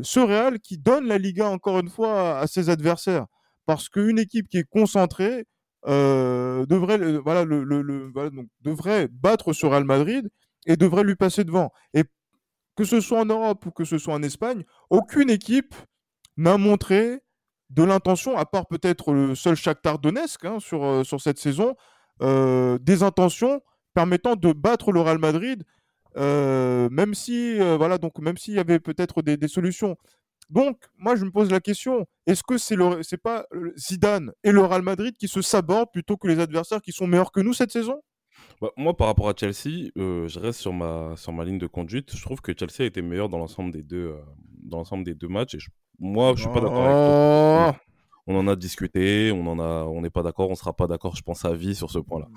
[0.02, 3.26] ce Real qui donne la Liga, encore une fois, à, ses adversaires.
[3.66, 5.46] Parce qu'une équipe qui est concentrée
[5.88, 10.30] euh, devrait, le, le, le voilà, donc, devrait battre ce Real Madrid
[10.66, 11.72] et devrait lui passer devant.
[11.94, 12.04] Et
[12.76, 15.76] que ce soit en Europe ou que ce soit en Espagne, aucune équipe
[16.38, 17.22] n'a montré
[17.70, 21.76] de l'intention, à part peut-être le seul Shakhtar Donetsk hein, sur, euh, sur cette saison,
[22.22, 23.62] euh, des intentions
[23.94, 25.64] permettant de battre le Real Madrid,
[26.18, 29.96] euh, même si euh, voilà donc même s'il y avait peut-être des, des, solutions.
[30.50, 33.46] Donc moi je me pose la question est-ce que c'est le c'est pas
[33.78, 37.32] Zidane et le Real Madrid qui se sabordent plutôt que les adversaires qui sont meilleurs
[37.32, 38.02] que nous cette saison?
[38.62, 41.68] Bah, moi, par rapport à Chelsea, euh, je reste sur ma, sur ma ligne de
[41.68, 42.16] conduite.
[42.16, 44.16] Je trouve que Chelsea a été meilleur dans l'ensemble des deux,
[44.64, 45.56] dans l'ensemble des deux matchs.
[45.56, 45.70] Et je,
[46.00, 47.82] moi, je suis pas d'accord oh avec toi.
[48.28, 51.16] On en a discuté, on en a, on n'est pas d'accord, on sera pas d'accord,
[51.16, 52.28] je pense à vie sur ce point-là.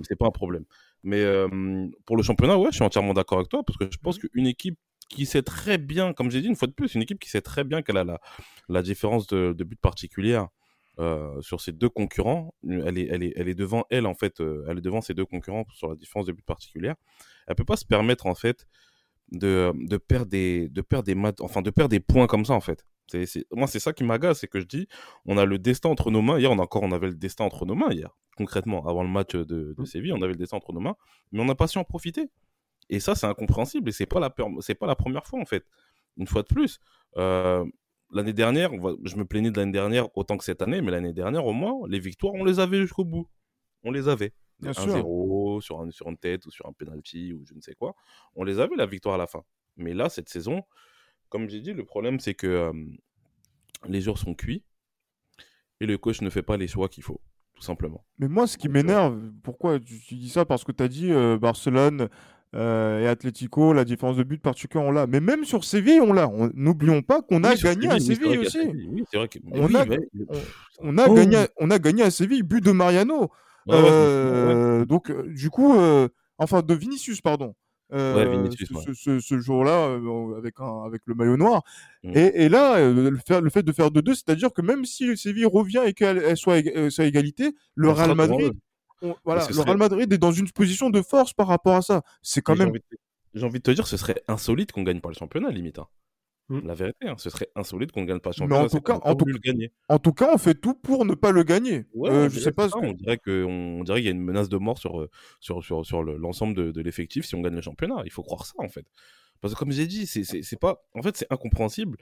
[0.00, 0.64] C'est pas un problème.
[1.02, 3.98] Mais euh, pour le championnat, ouais, je suis entièrement d'accord avec toi parce que je
[3.98, 7.02] pense qu'une équipe qui sait très bien, comme j'ai dit une fois de plus, une
[7.02, 8.20] équipe qui sait très bien qu'elle a la,
[8.68, 10.48] la différence de, de but particulière
[10.98, 12.54] euh, sur ses deux concurrents.
[12.68, 14.40] Elle est, elle est, elle est devant elle en fait.
[14.40, 16.94] Euh, elle est devant ses deux concurrents sur la différence de but particulière.
[17.46, 18.66] Elle peut pas se permettre en fait
[19.32, 22.54] de, de perdre des, de perdre des maths, enfin de perdre des points comme ça
[22.54, 22.86] en fait.
[23.52, 24.88] Moi, c'est ça qui m'agace, c'est que je dis,
[25.26, 26.38] on a le destin entre nos mains.
[26.38, 28.16] Hier, on a encore, on avait le destin entre nos mains hier.
[28.36, 30.96] Concrètement, avant le match de, de Séville, on avait le destin entre nos mains,
[31.30, 32.30] mais on n'a pas su en profiter.
[32.88, 33.88] Et ça, c'est incompréhensible.
[33.90, 35.64] Et c'est pas la, c'est pas la première fois en fait.
[36.16, 36.78] Une fois de plus,
[37.16, 37.64] euh,
[38.12, 41.12] l'année dernière, va, je me plaignais de l'année dernière autant que cette année, mais l'année
[41.12, 43.26] dernière, au moins, les victoires, on les avait jusqu'au bout.
[43.84, 44.32] On les avait.
[44.62, 45.02] 1-0
[45.62, 47.94] sur, un, sur une tête ou sur un penalty ou je ne sais quoi.
[48.34, 49.42] On les avait, la victoire à la fin.
[49.76, 50.62] Mais là, cette saison,
[51.28, 52.72] comme j'ai dit, le problème, c'est que euh,
[53.88, 54.62] les joueurs sont cuits
[55.80, 57.20] et le coach ne fait pas les choix qu'il faut,
[57.54, 58.04] tout simplement.
[58.18, 60.44] Mais moi, ce qui m'énerve, pourquoi tu, dis ça?
[60.44, 62.08] Parce que tu as dit euh, Barcelone
[62.54, 65.06] euh, et Atlético, la différence de but particulière, on l'a.
[65.06, 66.30] Mais même sur Séville, on l'a.
[66.54, 68.60] N'oublions pas qu'on a oui, gagné à Séville aussi.
[68.60, 69.38] Oui, c'est vrai que...
[69.50, 69.74] on,
[70.98, 73.30] a, gagné, on a gagné à Séville, but de Mariano.
[73.66, 74.86] Ouais, euh, ouais.
[74.86, 77.54] Donc, euh, du coup, euh, enfin, de Vinicius, pardon.
[77.92, 79.98] Ouais, Vinicius, ce, jour-là,
[80.38, 81.62] avec, un, avec le maillot noir.
[82.02, 82.12] Mm.
[82.16, 85.44] Et, et, là, le, fait, le fait de faire 2-2, c'est-à-dire que même si Séville
[85.44, 88.54] revient et qu'elle elle soit, à égalité, le On Real Madrid,
[89.02, 92.02] on- voilà, le Real Madrid est dans une position de force par rapport à ça.
[92.22, 92.98] C'est quand Mais J'ai même envie, de...
[93.34, 95.78] j'ai envie de te dire, ce serait insolite qu'on gagne pas le championnat, limite.
[95.78, 95.86] hein.
[96.48, 96.66] Mm.
[96.66, 98.64] La vérité, hein, ce serait insolite qu'on ne gagne pas le Mais championnat.
[98.64, 99.24] en tout qu'on cas- en tout-.
[99.88, 101.86] En cas, on fait tout pour ne pas le gagner.
[101.94, 102.84] Ouais, Euh, on je dirait sais pas ça, que.
[102.86, 105.08] on dirait que on dirait qu'il y a une menace de mort sur
[105.40, 108.02] sur sur, sur le- l'ensemble de, de l'effectif si on gagne le championnat.
[108.04, 108.86] Il faut croire ça en fait.
[109.40, 111.96] Parce que comme j'ai dit, c'est pas en fait c'est incompréhensible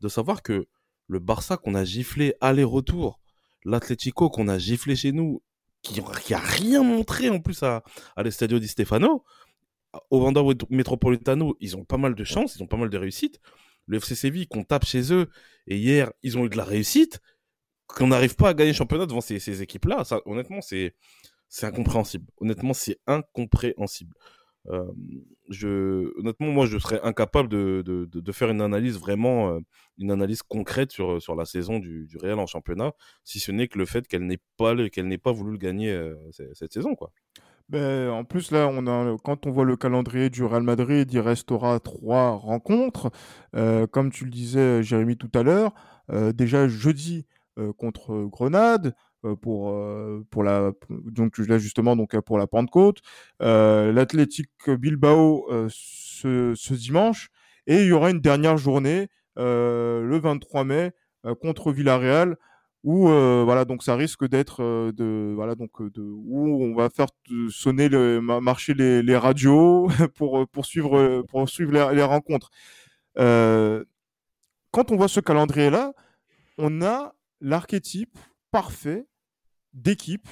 [0.00, 0.66] de savoir que
[1.08, 3.20] le Barça qu'on a giflé aller-retour,
[3.64, 5.42] l'Atlético qu'on a giflé chez nous,
[5.82, 7.82] qui, qui a rien montré en plus à
[8.16, 9.24] à l'Estadio di Stefano,
[10.10, 10.40] au Wanda
[10.70, 13.40] Metropolitano, ils ont pas mal de chance, ils ont pas mal de réussite.
[13.86, 15.28] Le FC Séville qu'on tape chez eux
[15.66, 17.20] et hier ils ont eu de la réussite
[17.94, 20.94] qu'on n'arrive pas à gagner le championnat devant ces, ces équipes-là, ça, honnêtement, c'est,
[21.48, 22.26] c'est incompréhensible.
[22.38, 24.14] Honnêtement, c'est incompréhensible.
[24.68, 24.84] Euh,
[25.50, 29.60] je, honnêtement, moi, je serais incapable de, de, de, faire une analyse vraiment, euh,
[29.98, 32.92] une analyse concrète sur, sur la saison du, du Real en championnat,
[33.24, 36.14] si ce n'est que le fait qu'elle n'ait pas, qu'elle pas voulu le gagner euh,
[36.54, 37.12] cette saison, quoi.
[37.72, 38.70] Ben, en plus, là,
[39.24, 43.10] quand on voit le calendrier du Real Madrid, il restera trois rencontres.
[43.90, 45.72] comme tu le disais, Jérémy, tout à l'heure,
[46.34, 47.26] déjà jeudi
[47.78, 52.98] contre Grenade, euh, pour euh, la donc justement donc pour la Pentecôte,
[53.40, 57.30] euh, l'Athletic Bilbao ce, dimanche
[57.68, 60.90] et il y aura une dernière journée le 23 mai
[61.40, 62.36] contre Villarreal
[62.84, 64.60] où voilà donc ça risque d'être
[64.92, 67.06] de voilà donc de où on va faire
[67.48, 72.50] sonner le marcher les, radios pour pour suivre pour suivre les, rencontres.
[73.18, 73.84] Euh,
[74.70, 75.92] quand on voit ce calendrier là,
[76.58, 78.18] on a l'archétype
[78.50, 79.06] parfait
[79.72, 80.28] d'équipes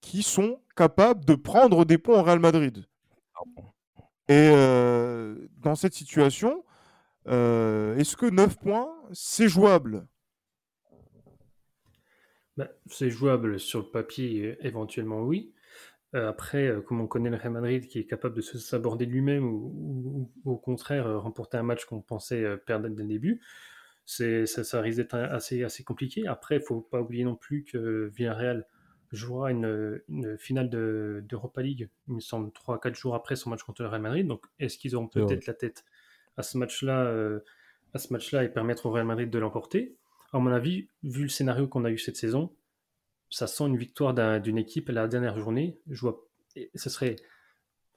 [0.00, 2.86] qui sont capables de prendre des points au Real Madrid.
[4.28, 6.64] Et euh, dans cette situation,
[7.28, 10.06] euh, est-ce que 9 points, c'est jouable?
[12.58, 15.52] Bah, C'est jouable sur le papier, éventuellement oui.
[16.14, 19.44] Euh, après, comme on connaît le Real Madrid qui est capable de se s'aborder lui-même
[19.44, 23.40] ou, au contraire remporter un match qu'on pensait perdre dès le début,
[24.04, 26.26] ça, ça risque d'être assez, assez compliqué.
[26.26, 28.66] Après, il ne faut pas oublier non plus que Villarreal
[29.12, 33.82] jouera une, une finale d'Europa League, il me semble, 3-4 jours après son match contre
[33.82, 34.26] le Real Madrid.
[34.26, 35.84] Donc, est-ce qu'ils auront peut-être la tête
[36.36, 37.40] à ce match-là euh,
[37.94, 39.96] à ce match-là et permettre au Real Madrid de l'emporter?
[40.32, 42.54] À mon avis, vu le scénario qu'on a eu cette saison,
[43.30, 45.78] ça sent une victoire d'une équipe la dernière journée.
[45.88, 46.26] Je vois,
[46.74, 47.16] ce serait,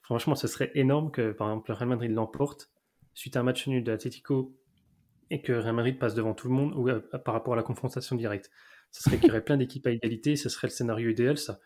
[0.01, 2.69] franchement, ce serait énorme que, par exemple, le Real Madrid l'emporte
[3.13, 4.57] suite à un match nul de l'Atletico
[5.29, 7.63] et que Real Madrid passe devant tout le monde ou euh, par rapport à la
[7.63, 8.49] confrontation directe
[8.91, 11.59] ce serait qu'il y aurait plein d'équipes à égalité, ce serait le scénario idéal, ça.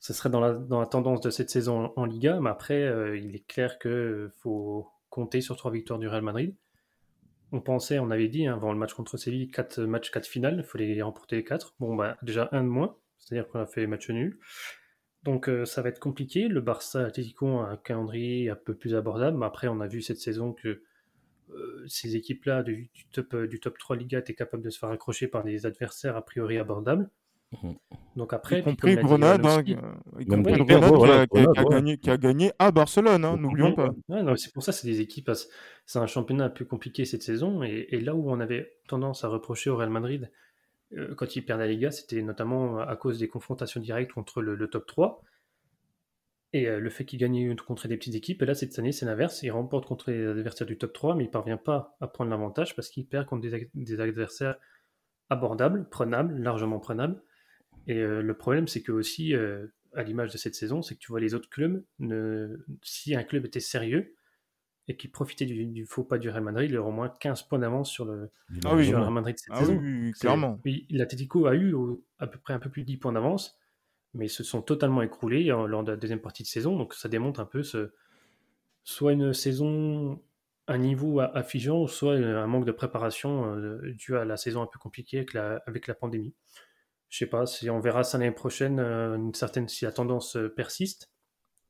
[0.00, 3.16] Ce serait dans la, dans la tendance de cette saison en, Liga, mais après, euh,
[3.16, 6.54] il est clair qu'il faut compter sur trois victoires du Real Madrid.
[7.52, 10.56] On pensait, on avait dit hein, avant le match contre Séville, quatre matchs, quatre finales,
[10.58, 11.74] il fallait remporter les quatre.
[11.78, 14.38] Bon, bah, déjà un de moins, c'est-à-dire qu'on a fait match nul.
[15.22, 16.48] Donc euh, ça va être compliqué.
[16.48, 20.02] Le Barça Atletico a un calendrier un peu plus abordable, mais après, on a vu
[20.02, 20.82] cette saison que
[21.50, 24.88] euh, ces équipes-là du, top, euh, du top 3 Liga étaient capables de se faire
[24.90, 27.10] accrocher par des adversaires a priori abordables.
[27.52, 27.76] Mhm.
[28.16, 29.76] Donc après, y compris Grenade, qui,
[32.10, 33.90] a gagné, à Barcelone, hein, n'oublions pas.
[34.36, 35.30] c'est pour ça, c'est des équipes,
[35.84, 39.28] c'est un championnat un peu compliqué cette saison, et, là où on avait tendance à
[39.28, 40.30] reprocher au Real Madrid
[40.96, 44.68] euh, quand il perd la Liga, c'était notamment à cause des confrontations directes contre le
[44.68, 45.22] top 3.
[46.52, 49.04] Et euh, le fait qu'il gagne contre des petites équipes, et là cette année c'est
[49.04, 52.30] l'inverse, il remporte contre les adversaires du top 3, mais il parvient pas à prendre
[52.30, 53.42] l'avantage parce qu'il perd contre
[53.74, 54.56] des, adversaires
[55.28, 57.20] abordables, prenables, largement prenables.
[57.86, 61.00] Et euh, le problème c'est que aussi, euh, à l'image de cette saison, c'est que
[61.00, 62.56] tu vois les autres clubs, ne...
[62.82, 64.14] si un club était sérieux
[64.88, 67.58] et qui profitait du, faux pas du Real Madrid, il aurait au moins 15 points
[67.58, 68.30] d'avance sur le,
[68.64, 69.78] ah Real Madrid cette ah saison.
[69.78, 70.60] Oui, clairement.
[70.90, 71.74] L'Atletico a eu
[72.18, 73.58] à peu près un peu plus de 10 points d'avance
[74.16, 76.76] mais se sont totalement écroulés lors de la deuxième partie de saison.
[76.76, 77.92] Donc ça démontre un peu ce,
[78.82, 80.22] soit une saison,
[80.68, 84.78] un niveau affligeant, soit un manque de préparation euh, dû à la saison un peu
[84.78, 86.34] compliquée avec la, avec la pandémie.
[87.08, 90.36] Je sais pas, si on verra ça l'année prochaine, euh, une certaine, si la tendance
[90.36, 91.10] euh, persiste,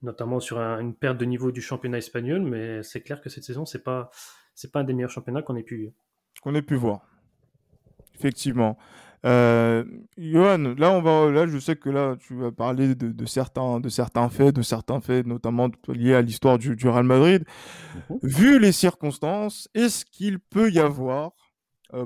[0.02, 3.64] notamment sur une perte de niveau du championnat espagnol, mais c'est clair que cette saison,
[3.64, 4.10] c'est pas,
[4.54, 5.92] c'est pas un des meilleurs championnats qu'on ait pu
[6.42, 7.00] Qu'on ait pu voir.
[8.14, 8.78] Effectivement.
[9.24, 9.84] Euh,
[10.16, 13.88] Johan, là, on va, là, je sais que là, tu vas parler de, certains, de
[13.88, 17.44] certains faits, de certains faits, notamment liés à l'histoire du, Real Madrid.
[18.08, 18.18] Mhm.
[18.22, 21.45] Vu les circonstances, est-ce qu'il peut y avoir euh,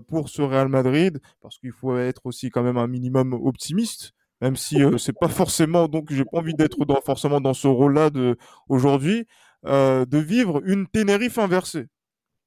[0.09, 4.57] pour ce Real Madrid, parce qu'il faut être aussi quand même un minimum optimiste, même
[4.57, 8.11] si euh, c'est pas forcément, donc j'ai pas envie d'être dans, forcément dans ce rôle-là
[8.11, 8.37] de
[8.69, 9.27] aujourd'hui,
[9.67, 11.89] euh, de vivre une Ténérife inversée.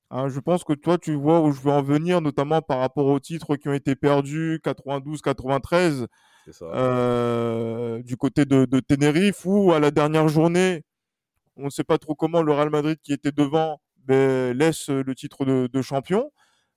[0.10, 3.06] Hein, je pense que toi, tu vois où je veux en venir, notamment par rapport
[3.08, 6.08] aux titres qui ont été perdus, 92-93,
[6.62, 10.84] euh, du côté de, de, Tenerife, où à la dernière journée,
[11.56, 15.16] on ne sait pas trop comment le Real Madrid qui était devant ben, laisse le
[15.16, 16.32] titre de, champion.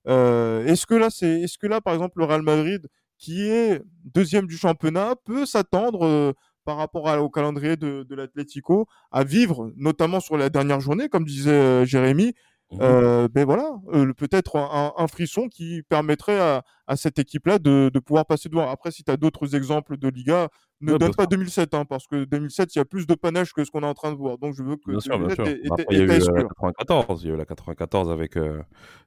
[0.09, 2.87] Euh, est-ce que là, c'est, est-ce que là, par exemple, le Real Madrid,
[3.19, 6.33] qui est deuxième du championnat, peut s'attendre euh,
[6.64, 11.25] par rapport au calendrier de, de l'Atlético à vivre, notamment sur la dernière journée, comme
[11.25, 12.35] disait Jérémy,
[12.73, 18.27] Mmh euh, ben voilà, euh, peut-être un, frisson qui permettrait à, cette équipe-là de, pouvoir
[18.27, 18.69] passer devant.
[18.69, 20.49] Après, si tu as d'autres exemples de Liga,
[20.81, 23.64] ne donne pas 2007, hein, parce que 2007, il y a plus de panache que
[23.64, 24.37] ce qu'on est en train de voir.
[24.39, 25.47] Donc, je veux que bien sûr, bien sûr.
[25.47, 28.61] il y a eu la 94, il y a eu la 94 avec, euh,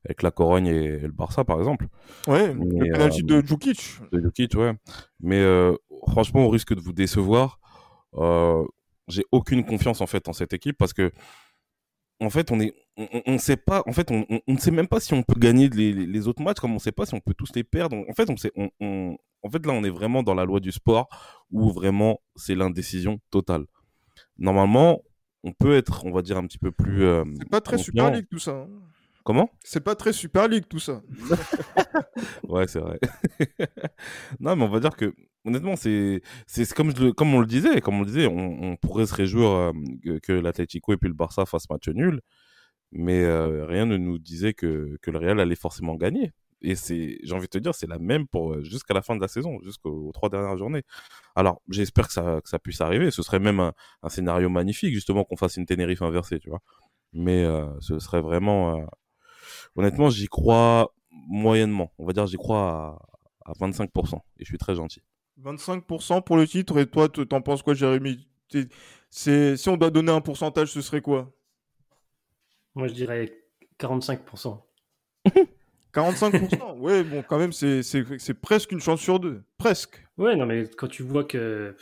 [0.05, 1.88] avec la Corogne et, le Barça, par exemple.
[2.28, 3.99] Ouais, le penalty de Djukic.
[4.14, 4.74] De Djukic, ouais.
[5.20, 5.43] Mais
[6.07, 7.60] franchement, on risque de vous décevoir.
[9.10, 11.12] j'ai aucune confiance en fait en cette équipe parce que
[12.20, 15.13] en fait, on est, on, sait pas, en fait, on, ne sait même pas si
[15.13, 17.63] on peut gagner les, autres matchs, comme on sait pas si on peut tous les
[17.63, 17.97] perdre.
[18.09, 20.72] En fait, on sait, on, en fait, là, on est vraiment dans la loi du
[20.72, 21.07] sport
[21.51, 23.65] où vraiment c'est l'indécision totale.
[24.38, 25.01] Normalement,
[25.43, 27.03] on peut être, on va dire, un petit peu plus.
[27.05, 28.51] Euh, c'est pas très Super League tout ça.
[28.51, 28.67] Hein.
[29.30, 29.51] Comment?
[29.63, 31.03] C'est pas très Super League tout ça.
[32.49, 32.99] ouais, c'est vrai.
[34.39, 35.13] non, mais on va dire que
[35.45, 39.13] honnêtement, c'est c'est comme comme on le disait, comme on le disait, on, pourrait se
[39.13, 42.21] réjouir euh, que, l'Atlético et puis le Barça fassent match nul,
[42.91, 46.32] mais euh, rien ne nous disait que que le Real allait forcément gagner.
[46.63, 49.15] Et c'est, j'ai envie de te dire, c'est la même pour euh, jusqu'à la fin
[49.15, 50.82] de la saison, jusqu'aux trois dernières journées.
[51.36, 53.11] Alors, j'espère que ça, que ça puisse arriver.
[53.11, 56.61] Ce serait même un, un scénario magnifique, justement, qu'on fasse une Tenerife inversée, tu vois.
[57.13, 57.45] Mais
[57.80, 58.86] ce serait vraiment,
[59.80, 60.93] honnêtement, j'y crois
[61.27, 61.91] moyennement.
[61.97, 62.99] On va dire, j'y crois
[63.45, 64.15] à, à 25%.
[64.38, 65.01] Et je suis très gentil.
[65.43, 66.77] 25% pour le titre.
[66.80, 68.27] Et toi, t'en penses quoi, Jérémy?
[69.09, 71.32] C'est, Si on doit donner un pourcentage, ce serait quoi?
[72.75, 73.34] Moi, je dirais
[73.80, 74.61] 45%.
[75.93, 79.43] 45% Ouais, bon, quand même, c'est, presque une chance sur deux.
[79.57, 80.05] Presque.
[80.17, 81.75] Ouais, non, mais quand tu vois que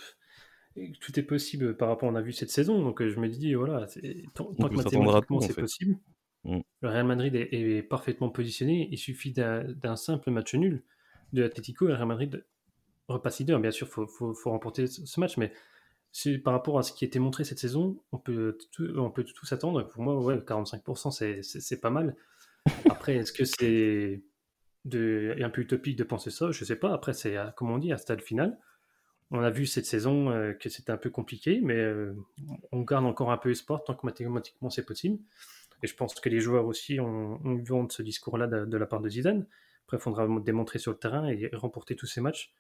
[1.02, 3.54] tout est possible par rapport à on a vu cette saison, donc je me dis,
[3.56, 3.88] voilà,
[4.34, 5.98] tant, que mathématiquement c'est possible,
[6.44, 6.60] mm.
[6.82, 8.90] le Real Madrid est, parfaitement positionné.
[8.92, 10.84] Il suffit d'un, simple match nul
[11.34, 12.46] de l'Atlético et le Real Madrid
[13.08, 15.54] repasse leader, bien sûr, il faut, remporter ce match, mais
[16.44, 19.84] par rapport à ce qui a été montré cette saison, on peut tout, s'attendre.
[19.84, 22.16] Pour moi, ouais, 45%, c'est pas mal.
[22.90, 24.24] Après, est-ce que c'est
[24.94, 26.52] un peu utopique de penser ça?
[26.52, 26.94] Je sais pas.
[26.94, 28.58] Après, c'est, comme on dit, à stade final.
[29.30, 32.14] On a vu cette saison euh, que c'était un peu compliqué, mais euh,
[32.72, 35.20] on garde encore un peu espoir tant que mathématiquement c'est possible.
[35.84, 39.02] Et je pense que les joueurs aussi ont, eu de ce discours-là de, la part
[39.02, 39.46] de Zidane.
[39.86, 42.54] Après, il faudra démontrer sur le terrain et remporter tous ces matchs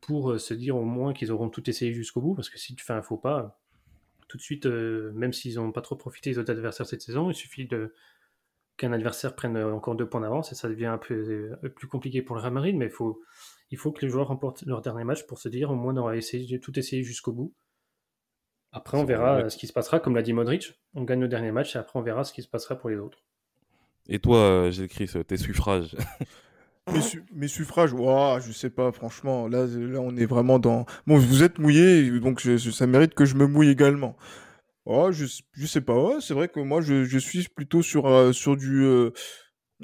[0.00, 2.74] pour euh, se dire au moins qu'ils auront tout essayé jusqu'au bout, parce que si
[2.74, 3.60] tu fais un faux pas,
[4.28, 7.30] tout de suite, euh, même s'ils n'ont pas trop profité des autres adversaires cette saison,
[7.30, 7.68] il suffit
[8.76, 11.14] qu'un adversaire prenne encore deux points d'avance et ça devient un peu
[11.64, 13.20] euh, plus compliqué pour le Real Madrid, mais il faut,
[13.70, 15.98] il faut que les joueurs remportent leur dernier match pour se dire au moins on
[15.98, 17.54] aura essayé, tout essayé jusqu'au bout.
[18.72, 20.74] Après, on verra ce qui se passera, comme l'a dit Modric.
[20.94, 22.96] On gagne le dernier match et après, on verra ce qui se passera pour les
[22.96, 23.18] autres.
[24.08, 25.96] Et toi, Gilles Chris, tes suffrages
[27.34, 30.86] mes, suffrages, wow, je sais pas, franchement, là, là, on est vraiment dans.
[31.06, 34.16] Bon, vous êtes mouillé, donc ça mérite que je me mouille également.
[34.86, 38.32] Oh, je, je sais pas, c'est vrai que moi, je, je suis plutôt sur, euh,
[38.32, 38.82] sur du.
[38.82, 39.10] Euh,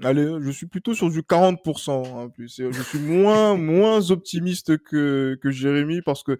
[0.02, 2.24] allez, je suis plutôt sur du 40%.
[2.24, 2.56] Hein, plus.
[2.58, 6.38] Je suis moins, moins optimiste que, que Jérémy parce que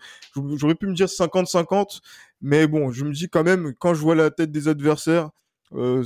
[0.54, 2.00] j'aurais pu me dire 50-50,
[2.40, 5.30] mais bon, je me dis quand même, quand je vois la tête des adversaires,
[5.72, 6.04] euh,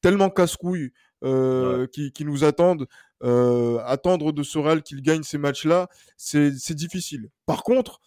[0.00, 0.92] tellement casse-couille
[1.24, 2.86] euh, qui, qui, nous attendent,
[3.24, 7.28] euh, attendre de ce Real qu'il gagne ces matchs-là, c'est difficile.
[7.46, 8.00] Par contre,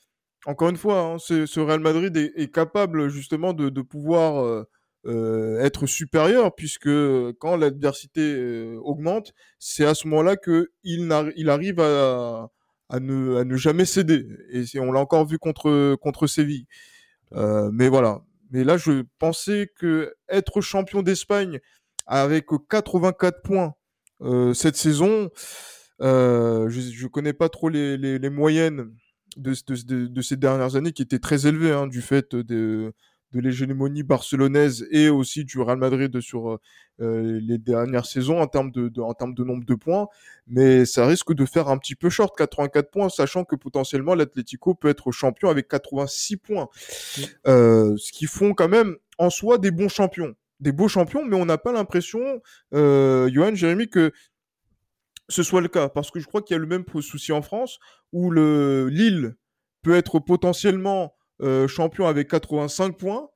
[0.45, 4.65] encore une fois, hein, ce Real Madrid est, est, capable justement de, de pouvoir
[5.07, 6.89] euh, être supérieur, puisque
[7.39, 12.49] quand l'adversité euh, augmente, c'est à ce moment-là qu'il il arrive à,
[12.89, 14.27] à, ne, à ne jamais céder.
[14.51, 16.65] Et on l'a encore vu contre, contre Séville.
[17.33, 18.21] Euh, mais voilà.
[18.51, 21.59] Mais là, je pensais que être champion d'Espagne
[22.05, 23.73] avec 84 points
[24.21, 25.29] euh, cette saison.
[26.01, 28.91] Euh, je ne connais pas trop les, les, les moyennes
[29.37, 32.93] de, de, de, ces dernières années qui étaient très élevées hein, du fait de,
[33.33, 36.59] de l'hégémonie barcelonaise et aussi du Real Madrid sur
[36.99, 40.07] euh, les dernières saisons en termes de, en termes de nombre de points.
[40.47, 44.75] Mais ça risque de faire un petit peu short, 84 points, sachant que potentiellement l'Atlético
[44.75, 46.67] peut être champion avec 86 points.
[47.47, 51.35] Euh, ce qui font quand même en soi des bons champions des beaux champions, mais
[51.35, 52.41] on n'a pas l'impression,
[52.73, 54.13] euh, Johan, Jérémy, que
[55.27, 55.89] ce soit le cas.
[55.89, 57.79] Parce que je crois qu'il y a le même souci en France,
[58.13, 59.35] où le Lille
[59.81, 63.29] peut être potentiellement euh, champion avec 85 points,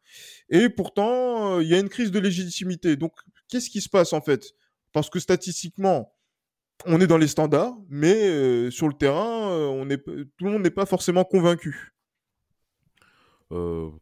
[0.50, 2.96] et pourtant, euh, il y a une crise de légitimité.
[2.96, 3.14] Donc,
[3.50, 4.54] qu'est-ce qui se passe en fait?
[4.94, 6.14] Parce que statistiquement,
[6.86, 10.64] on est dans les standards, mais euh, sur le terrain, on est, tout le monde
[10.64, 11.92] n'est pas forcément convaincu.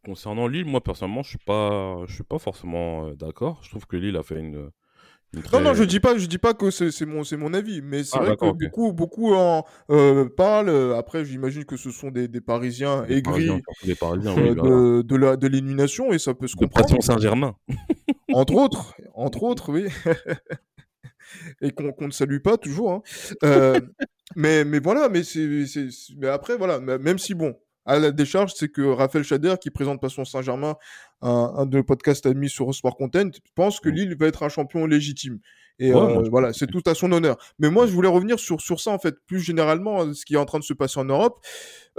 [0.03, 3.59] Concernant Lille, moi personnellement, je suis pas, suis pas forcément d'accord.
[3.61, 4.71] Je trouve que Lille a fait une.
[5.51, 8.03] Non, non, je dis pas, je dis pas que c'est mon, c'est mon avis, mais
[8.03, 10.93] c'est ah, vrai que beaucoup, beaucoup en euh, parlent.
[10.95, 13.49] Après, j'imagine que ce sont des, des Parisiens aigris
[13.83, 17.01] des Parisiens, de, de, la, de l'élimination et ça peut se comprendre.
[17.01, 17.55] Saint-Germain.
[18.33, 19.87] entre autres, entre autres, oui.
[21.61, 22.91] et qu'on ne salue pas toujours.
[22.91, 23.01] Hein.
[24.35, 27.55] mais, mais voilà, mais c'est, mais après voilà, même si bon,
[27.85, 30.75] à la décharge, c'est que Raphaël Chader, qui présente Passion Saint-Germain,
[31.21, 33.93] un, de nos podcasts amis sur Sport Content, pense que mm.
[33.93, 35.39] Lille va être un champion légitime.
[35.79, 37.35] Et euh, voilà, c'est tout à son honneur.
[37.57, 40.37] Mais moi, je voulais revenir sur, sur ça, en fait, plus généralement, ce qui est
[40.37, 41.43] en train de se passer en Europe.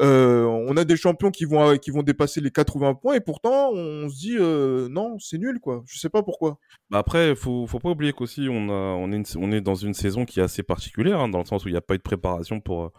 [0.00, 3.70] Euh, on a des champions qui vont, qui vont dépasser les 80 points, et pourtant,
[3.72, 5.82] on se dit, euh, non, c'est nul, quoi.
[5.86, 6.58] Je sais pas pourquoi.
[6.90, 9.94] Bah après, faut, faut pas oublier qu'aussi, on, a, on, est on est dans une
[9.94, 11.98] saison qui est assez particulière, hein, dans le sens où il n'y a pas eu
[11.98, 12.92] de préparation pour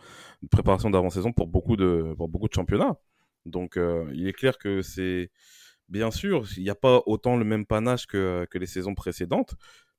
[0.44, 2.98] une préparation d'avant-saison pour beaucoup de, pour beaucoup de championnats.
[3.46, 3.80] Donc,
[4.14, 5.32] il est clair que c'est,
[5.90, 9.56] bien sûr, il n'y a pas autant le même panache que, que les saisons précédentes,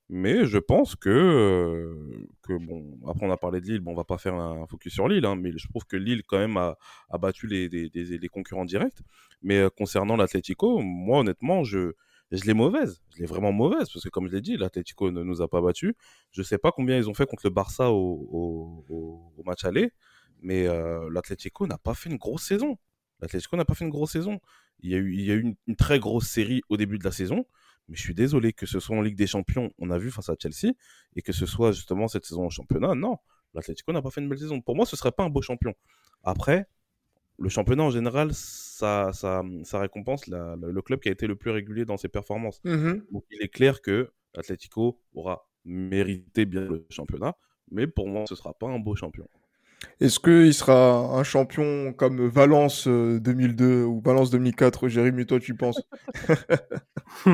[0.09, 3.95] mais je pense que, euh, que bon, après on a parlé de Lille, bon, on
[3.95, 6.57] va pas faire un focus sur Lille, hein, mais je trouve que Lille quand même
[6.57, 6.77] a,
[7.19, 9.01] battu les, concurrents directs.
[9.41, 11.93] Mais euh, concernant l'Atlético, moi honnêtement, je,
[12.31, 13.01] je l'ai mauvaise.
[13.15, 15.61] Je l'ai vraiment mauvaise, parce que comme je l'ai dit, l'Atlético ne nous a pas
[15.61, 15.93] battus.
[16.31, 19.91] Je sais pas combien ils ont fait contre le Barça au, au, au match aller,
[20.41, 22.77] mais euh, l'Atlético n'a pas fait une grosse saison.
[23.21, 24.39] L'Atlético n'a pas fait une grosse saison.
[24.81, 24.95] Il y
[25.31, 27.45] a eu une très grosse série au début de la saison.
[27.87, 30.29] Mais je suis désolé que ce soit en Ligue des Champions, on a vu face
[30.29, 30.73] à Chelsea,
[31.15, 32.95] et que ce soit justement cette saison en championnat.
[32.95, 33.17] Non,
[33.53, 34.61] l'Atlético n'a pas fait une belle saison.
[34.61, 35.73] Pour moi, ce serait pas un beau champion.
[36.23, 36.67] Après,
[37.39, 41.51] le championnat en général, ça, ça, ça récompense le club qui a été le plus
[41.51, 42.59] régulier dans ses performances.
[42.65, 43.11] Mm-hmm.
[43.11, 47.35] Donc il est clair que l'Atlético aura mérité bien le championnat,
[47.71, 49.27] mais pour moi, ce sera pas un beau champion.
[49.99, 55.55] Est-ce qu'il sera un champion comme Valence 2002 euh, ou Valence 2004 Jérémy, toi, tu
[55.55, 55.81] penses?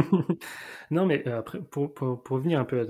[0.92, 2.86] Non, mais euh, après, pour, pour, revenir un peu à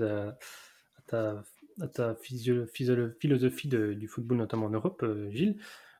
[1.06, 1.42] ta,
[1.80, 5.56] à ta, philosophie du football, notamment en Europe, euh, Gilles,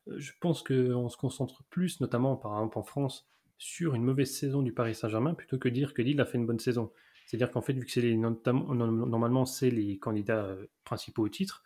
[0.07, 3.27] je pense qu'on se concentre plus, notamment par exemple en France,
[3.59, 6.47] sur une mauvaise saison du Paris Saint-Germain plutôt que dire que Lille a fait une
[6.47, 6.93] bonne saison.
[7.27, 11.65] C'est-à-dire qu'en fait, vu que c'est normalement c'est les candidats principaux au titre,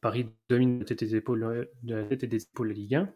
[0.00, 3.14] Paris domine la tête des épaules, la tête et des épaules la Ligue 1.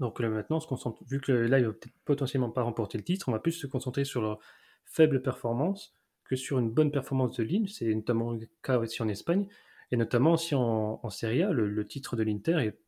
[0.00, 1.72] Donc là maintenant, se concentre, vu que là, il va
[2.04, 4.40] potentiellement pas remporter le titre, on va plus se concentrer sur leur
[4.84, 7.68] faible performance que sur une bonne performance de Lille.
[7.68, 9.46] C'est notamment le cas aussi en Espagne,
[9.90, 11.52] et notamment aussi en, Serie A.
[11.52, 12.78] Le, titre de l'Inter est,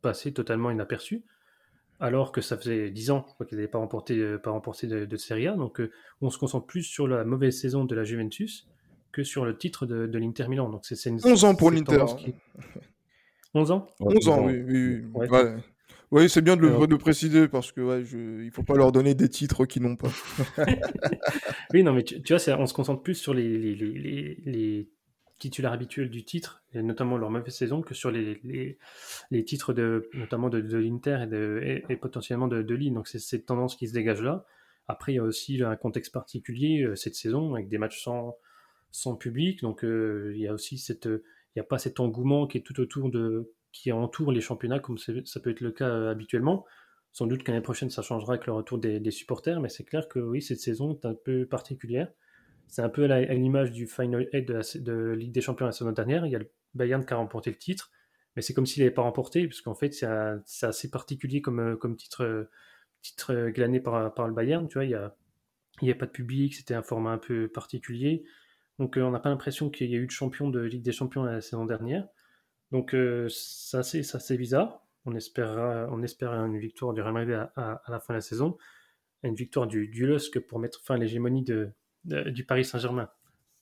[0.00, 1.24] passé totalement inaperçu,
[1.98, 5.48] alors que ça faisait 10 ans qu'ils n'avaient pas remporté, euh, pas remporté de, Serie
[5.48, 5.56] A.
[5.56, 5.90] Donc euh,
[6.20, 8.68] on se concentre plus sur la mauvaise saison de la Juventus
[9.12, 10.68] que sur le titre de, de l'Inter Milan.
[10.68, 12.04] Donc c'est 11 ans pour l'Inter.
[13.54, 13.86] 11 ans?
[14.00, 14.62] 11 ans, oui.
[14.66, 15.02] oui,
[16.10, 16.28] oui.
[16.28, 19.14] c'est bien de le, de préciser parce que ouais, je, il faut pas leur donner
[19.14, 20.10] des titres qu'ils n'ont pas.
[21.72, 24.88] oui, non, mais tu, vois, on se concentre plus sur les, les, les, les,
[25.38, 28.40] titulaires habituels du titre, et notamment leur mauvaise saison, que sur les,
[29.30, 32.92] les, titres de, notamment de, de l'Inter et, de, et, potentiellement de, de Lille.
[32.92, 34.44] Donc c'est cette tendance qui se dégage là.
[34.88, 38.36] Après, il y a aussi un contexte particulier euh, cette saison avec des matchs sans,
[38.90, 39.60] sans public.
[39.62, 41.22] Donc euh, il y a aussi cette, il
[41.56, 44.98] n'y a pas cet engouement qui est tout autour de, qui entoure les championnats comme
[44.98, 46.64] ça peut être le cas euh, habituellement.
[47.12, 50.18] Sans doute qu'année prochaine ça changera avec le retour des, supporters, mais c'est clair que
[50.18, 52.12] oui, cette saison est un peu particulière.
[52.68, 55.90] C'est un peu à l'image du Final 8 de, la, Ligue des Champions la saison
[55.90, 56.26] dernière.
[56.26, 57.90] Il y a le Bayern qui a remporté le titre,
[58.36, 62.50] mais c'est comme s'il n'avait pas remporté, puisqu'en fait c'est assez particulier comme, euh, titre,
[63.00, 64.68] titre glané par, le Bayern.
[64.68, 64.90] Tu vois, il
[65.82, 68.22] n'y a, a pas de public, c'était un format un peu particulier.
[68.78, 70.92] Donc euh, on n'a pas l'impression qu'il y a eu de champion de Ligue des
[70.92, 72.06] Champions la saison dernière.
[72.70, 74.82] Donc euh, ça c'est bizarre.
[75.04, 78.58] On espère on espère une victoire du Real Madrid à, la fin de la saison,
[79.22, 81.72] une victoire du, du LOSC pour mettre fin à l'hégémonie de,
[82.04, 83.08] du Paris Saint-Germain.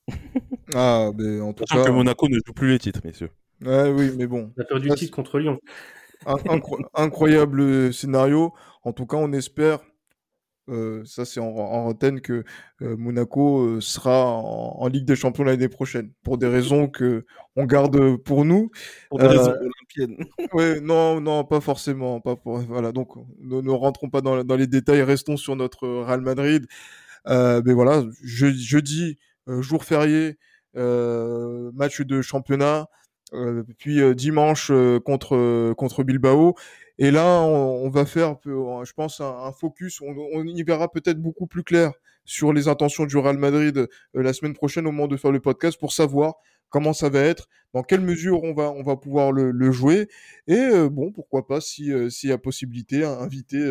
[0.75, 1.85] ah, mais en tout cas.
[1.85, 3.31] que Monaco ne joue plus les titres, messieurs.
[3.65, 4.53] Ouais, oui, mais bon.
[4.57, 5.59] On a perdu le titre contre Lyon.
[6.95, 8.53] incroyable scénario.
[8.83, 9.81] En tout cas, on espère
[10.69, 12.45] euh, ça, c'est en, en que
[12.83, 17.65] euh, Monaco euh, sera en, Ligue des Champions l'année prochaine, pour des raisons que on
[17.67, 18.71] garde pour nous.
[19.09, 20.27] Pour des raisons olympiennes.
[20.53, 22.21] ouais, non, non, pas forcément.
[22.21, 25.87] Pas pour, voilà, donc ne, ne rentrons pas dans, dans, les détails, restons sur notre
[25.89, 26.67] Real Madrid.
[27.27, 30.37] mais voilà, je, jeudi, jour férié,
[30.75, 32.89] match de championnat.
[33.79, 34.71] Puis dimanche
[35.05, 36.55] contre contre Bilbao
[36.99, 40.01] et là, on, va faire, je pense, un, focus.
[40.01, 41.93] On, y verra peut-être beaucoup plus clair
[42.25, 45.39] sur les intentions du Real Madrid euh, la semaine prochaine au moment de faire le
[45.39, 46.35] podcast pour savoir
[46.71, 50.09] comment ça va être, dans quelle mesure on va, on va pouvoir le, jouer.
[50.49, 53.63] Et euh, bon, pourquoi pas, si euh, s'il y a possibilité, inviter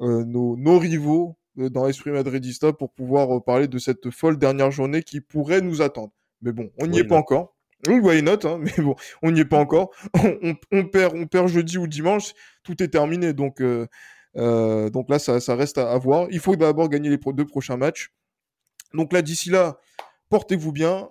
[0.00, 5.20] nos, nos, rivaux dans l'esprit madridista pour pouvoir parler de cette folle dernière journée qui
[5.20, 6.12] pourrait nous attendre.
[6.42, 7.55] Mais bon, on n'y est pas encore.
[7.86, 9.90] Oui, why not, hein, mais bon, on n'y est pas encore.
[10.72, 13.32] On, perd, on perd jeudi ou dimanche, tout est terminé.
[13.32, 13.86] Donc, euh,
[14.36, 16.26] euh, là, ça, reste à, voir.
[16.30, 18.12] Il faut d'abord gagner les deux prochains matchs.
[18.94, 19.78] Donc là, d'ici là,
[20.30, 21.10] portez-vous bien.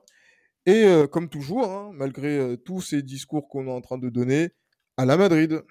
[0.66, 4.49] Et euh, comme toujours, hein, malgré tous ces discours qu'on est en train de donner.
[4.97, 5.61] À la Madrid.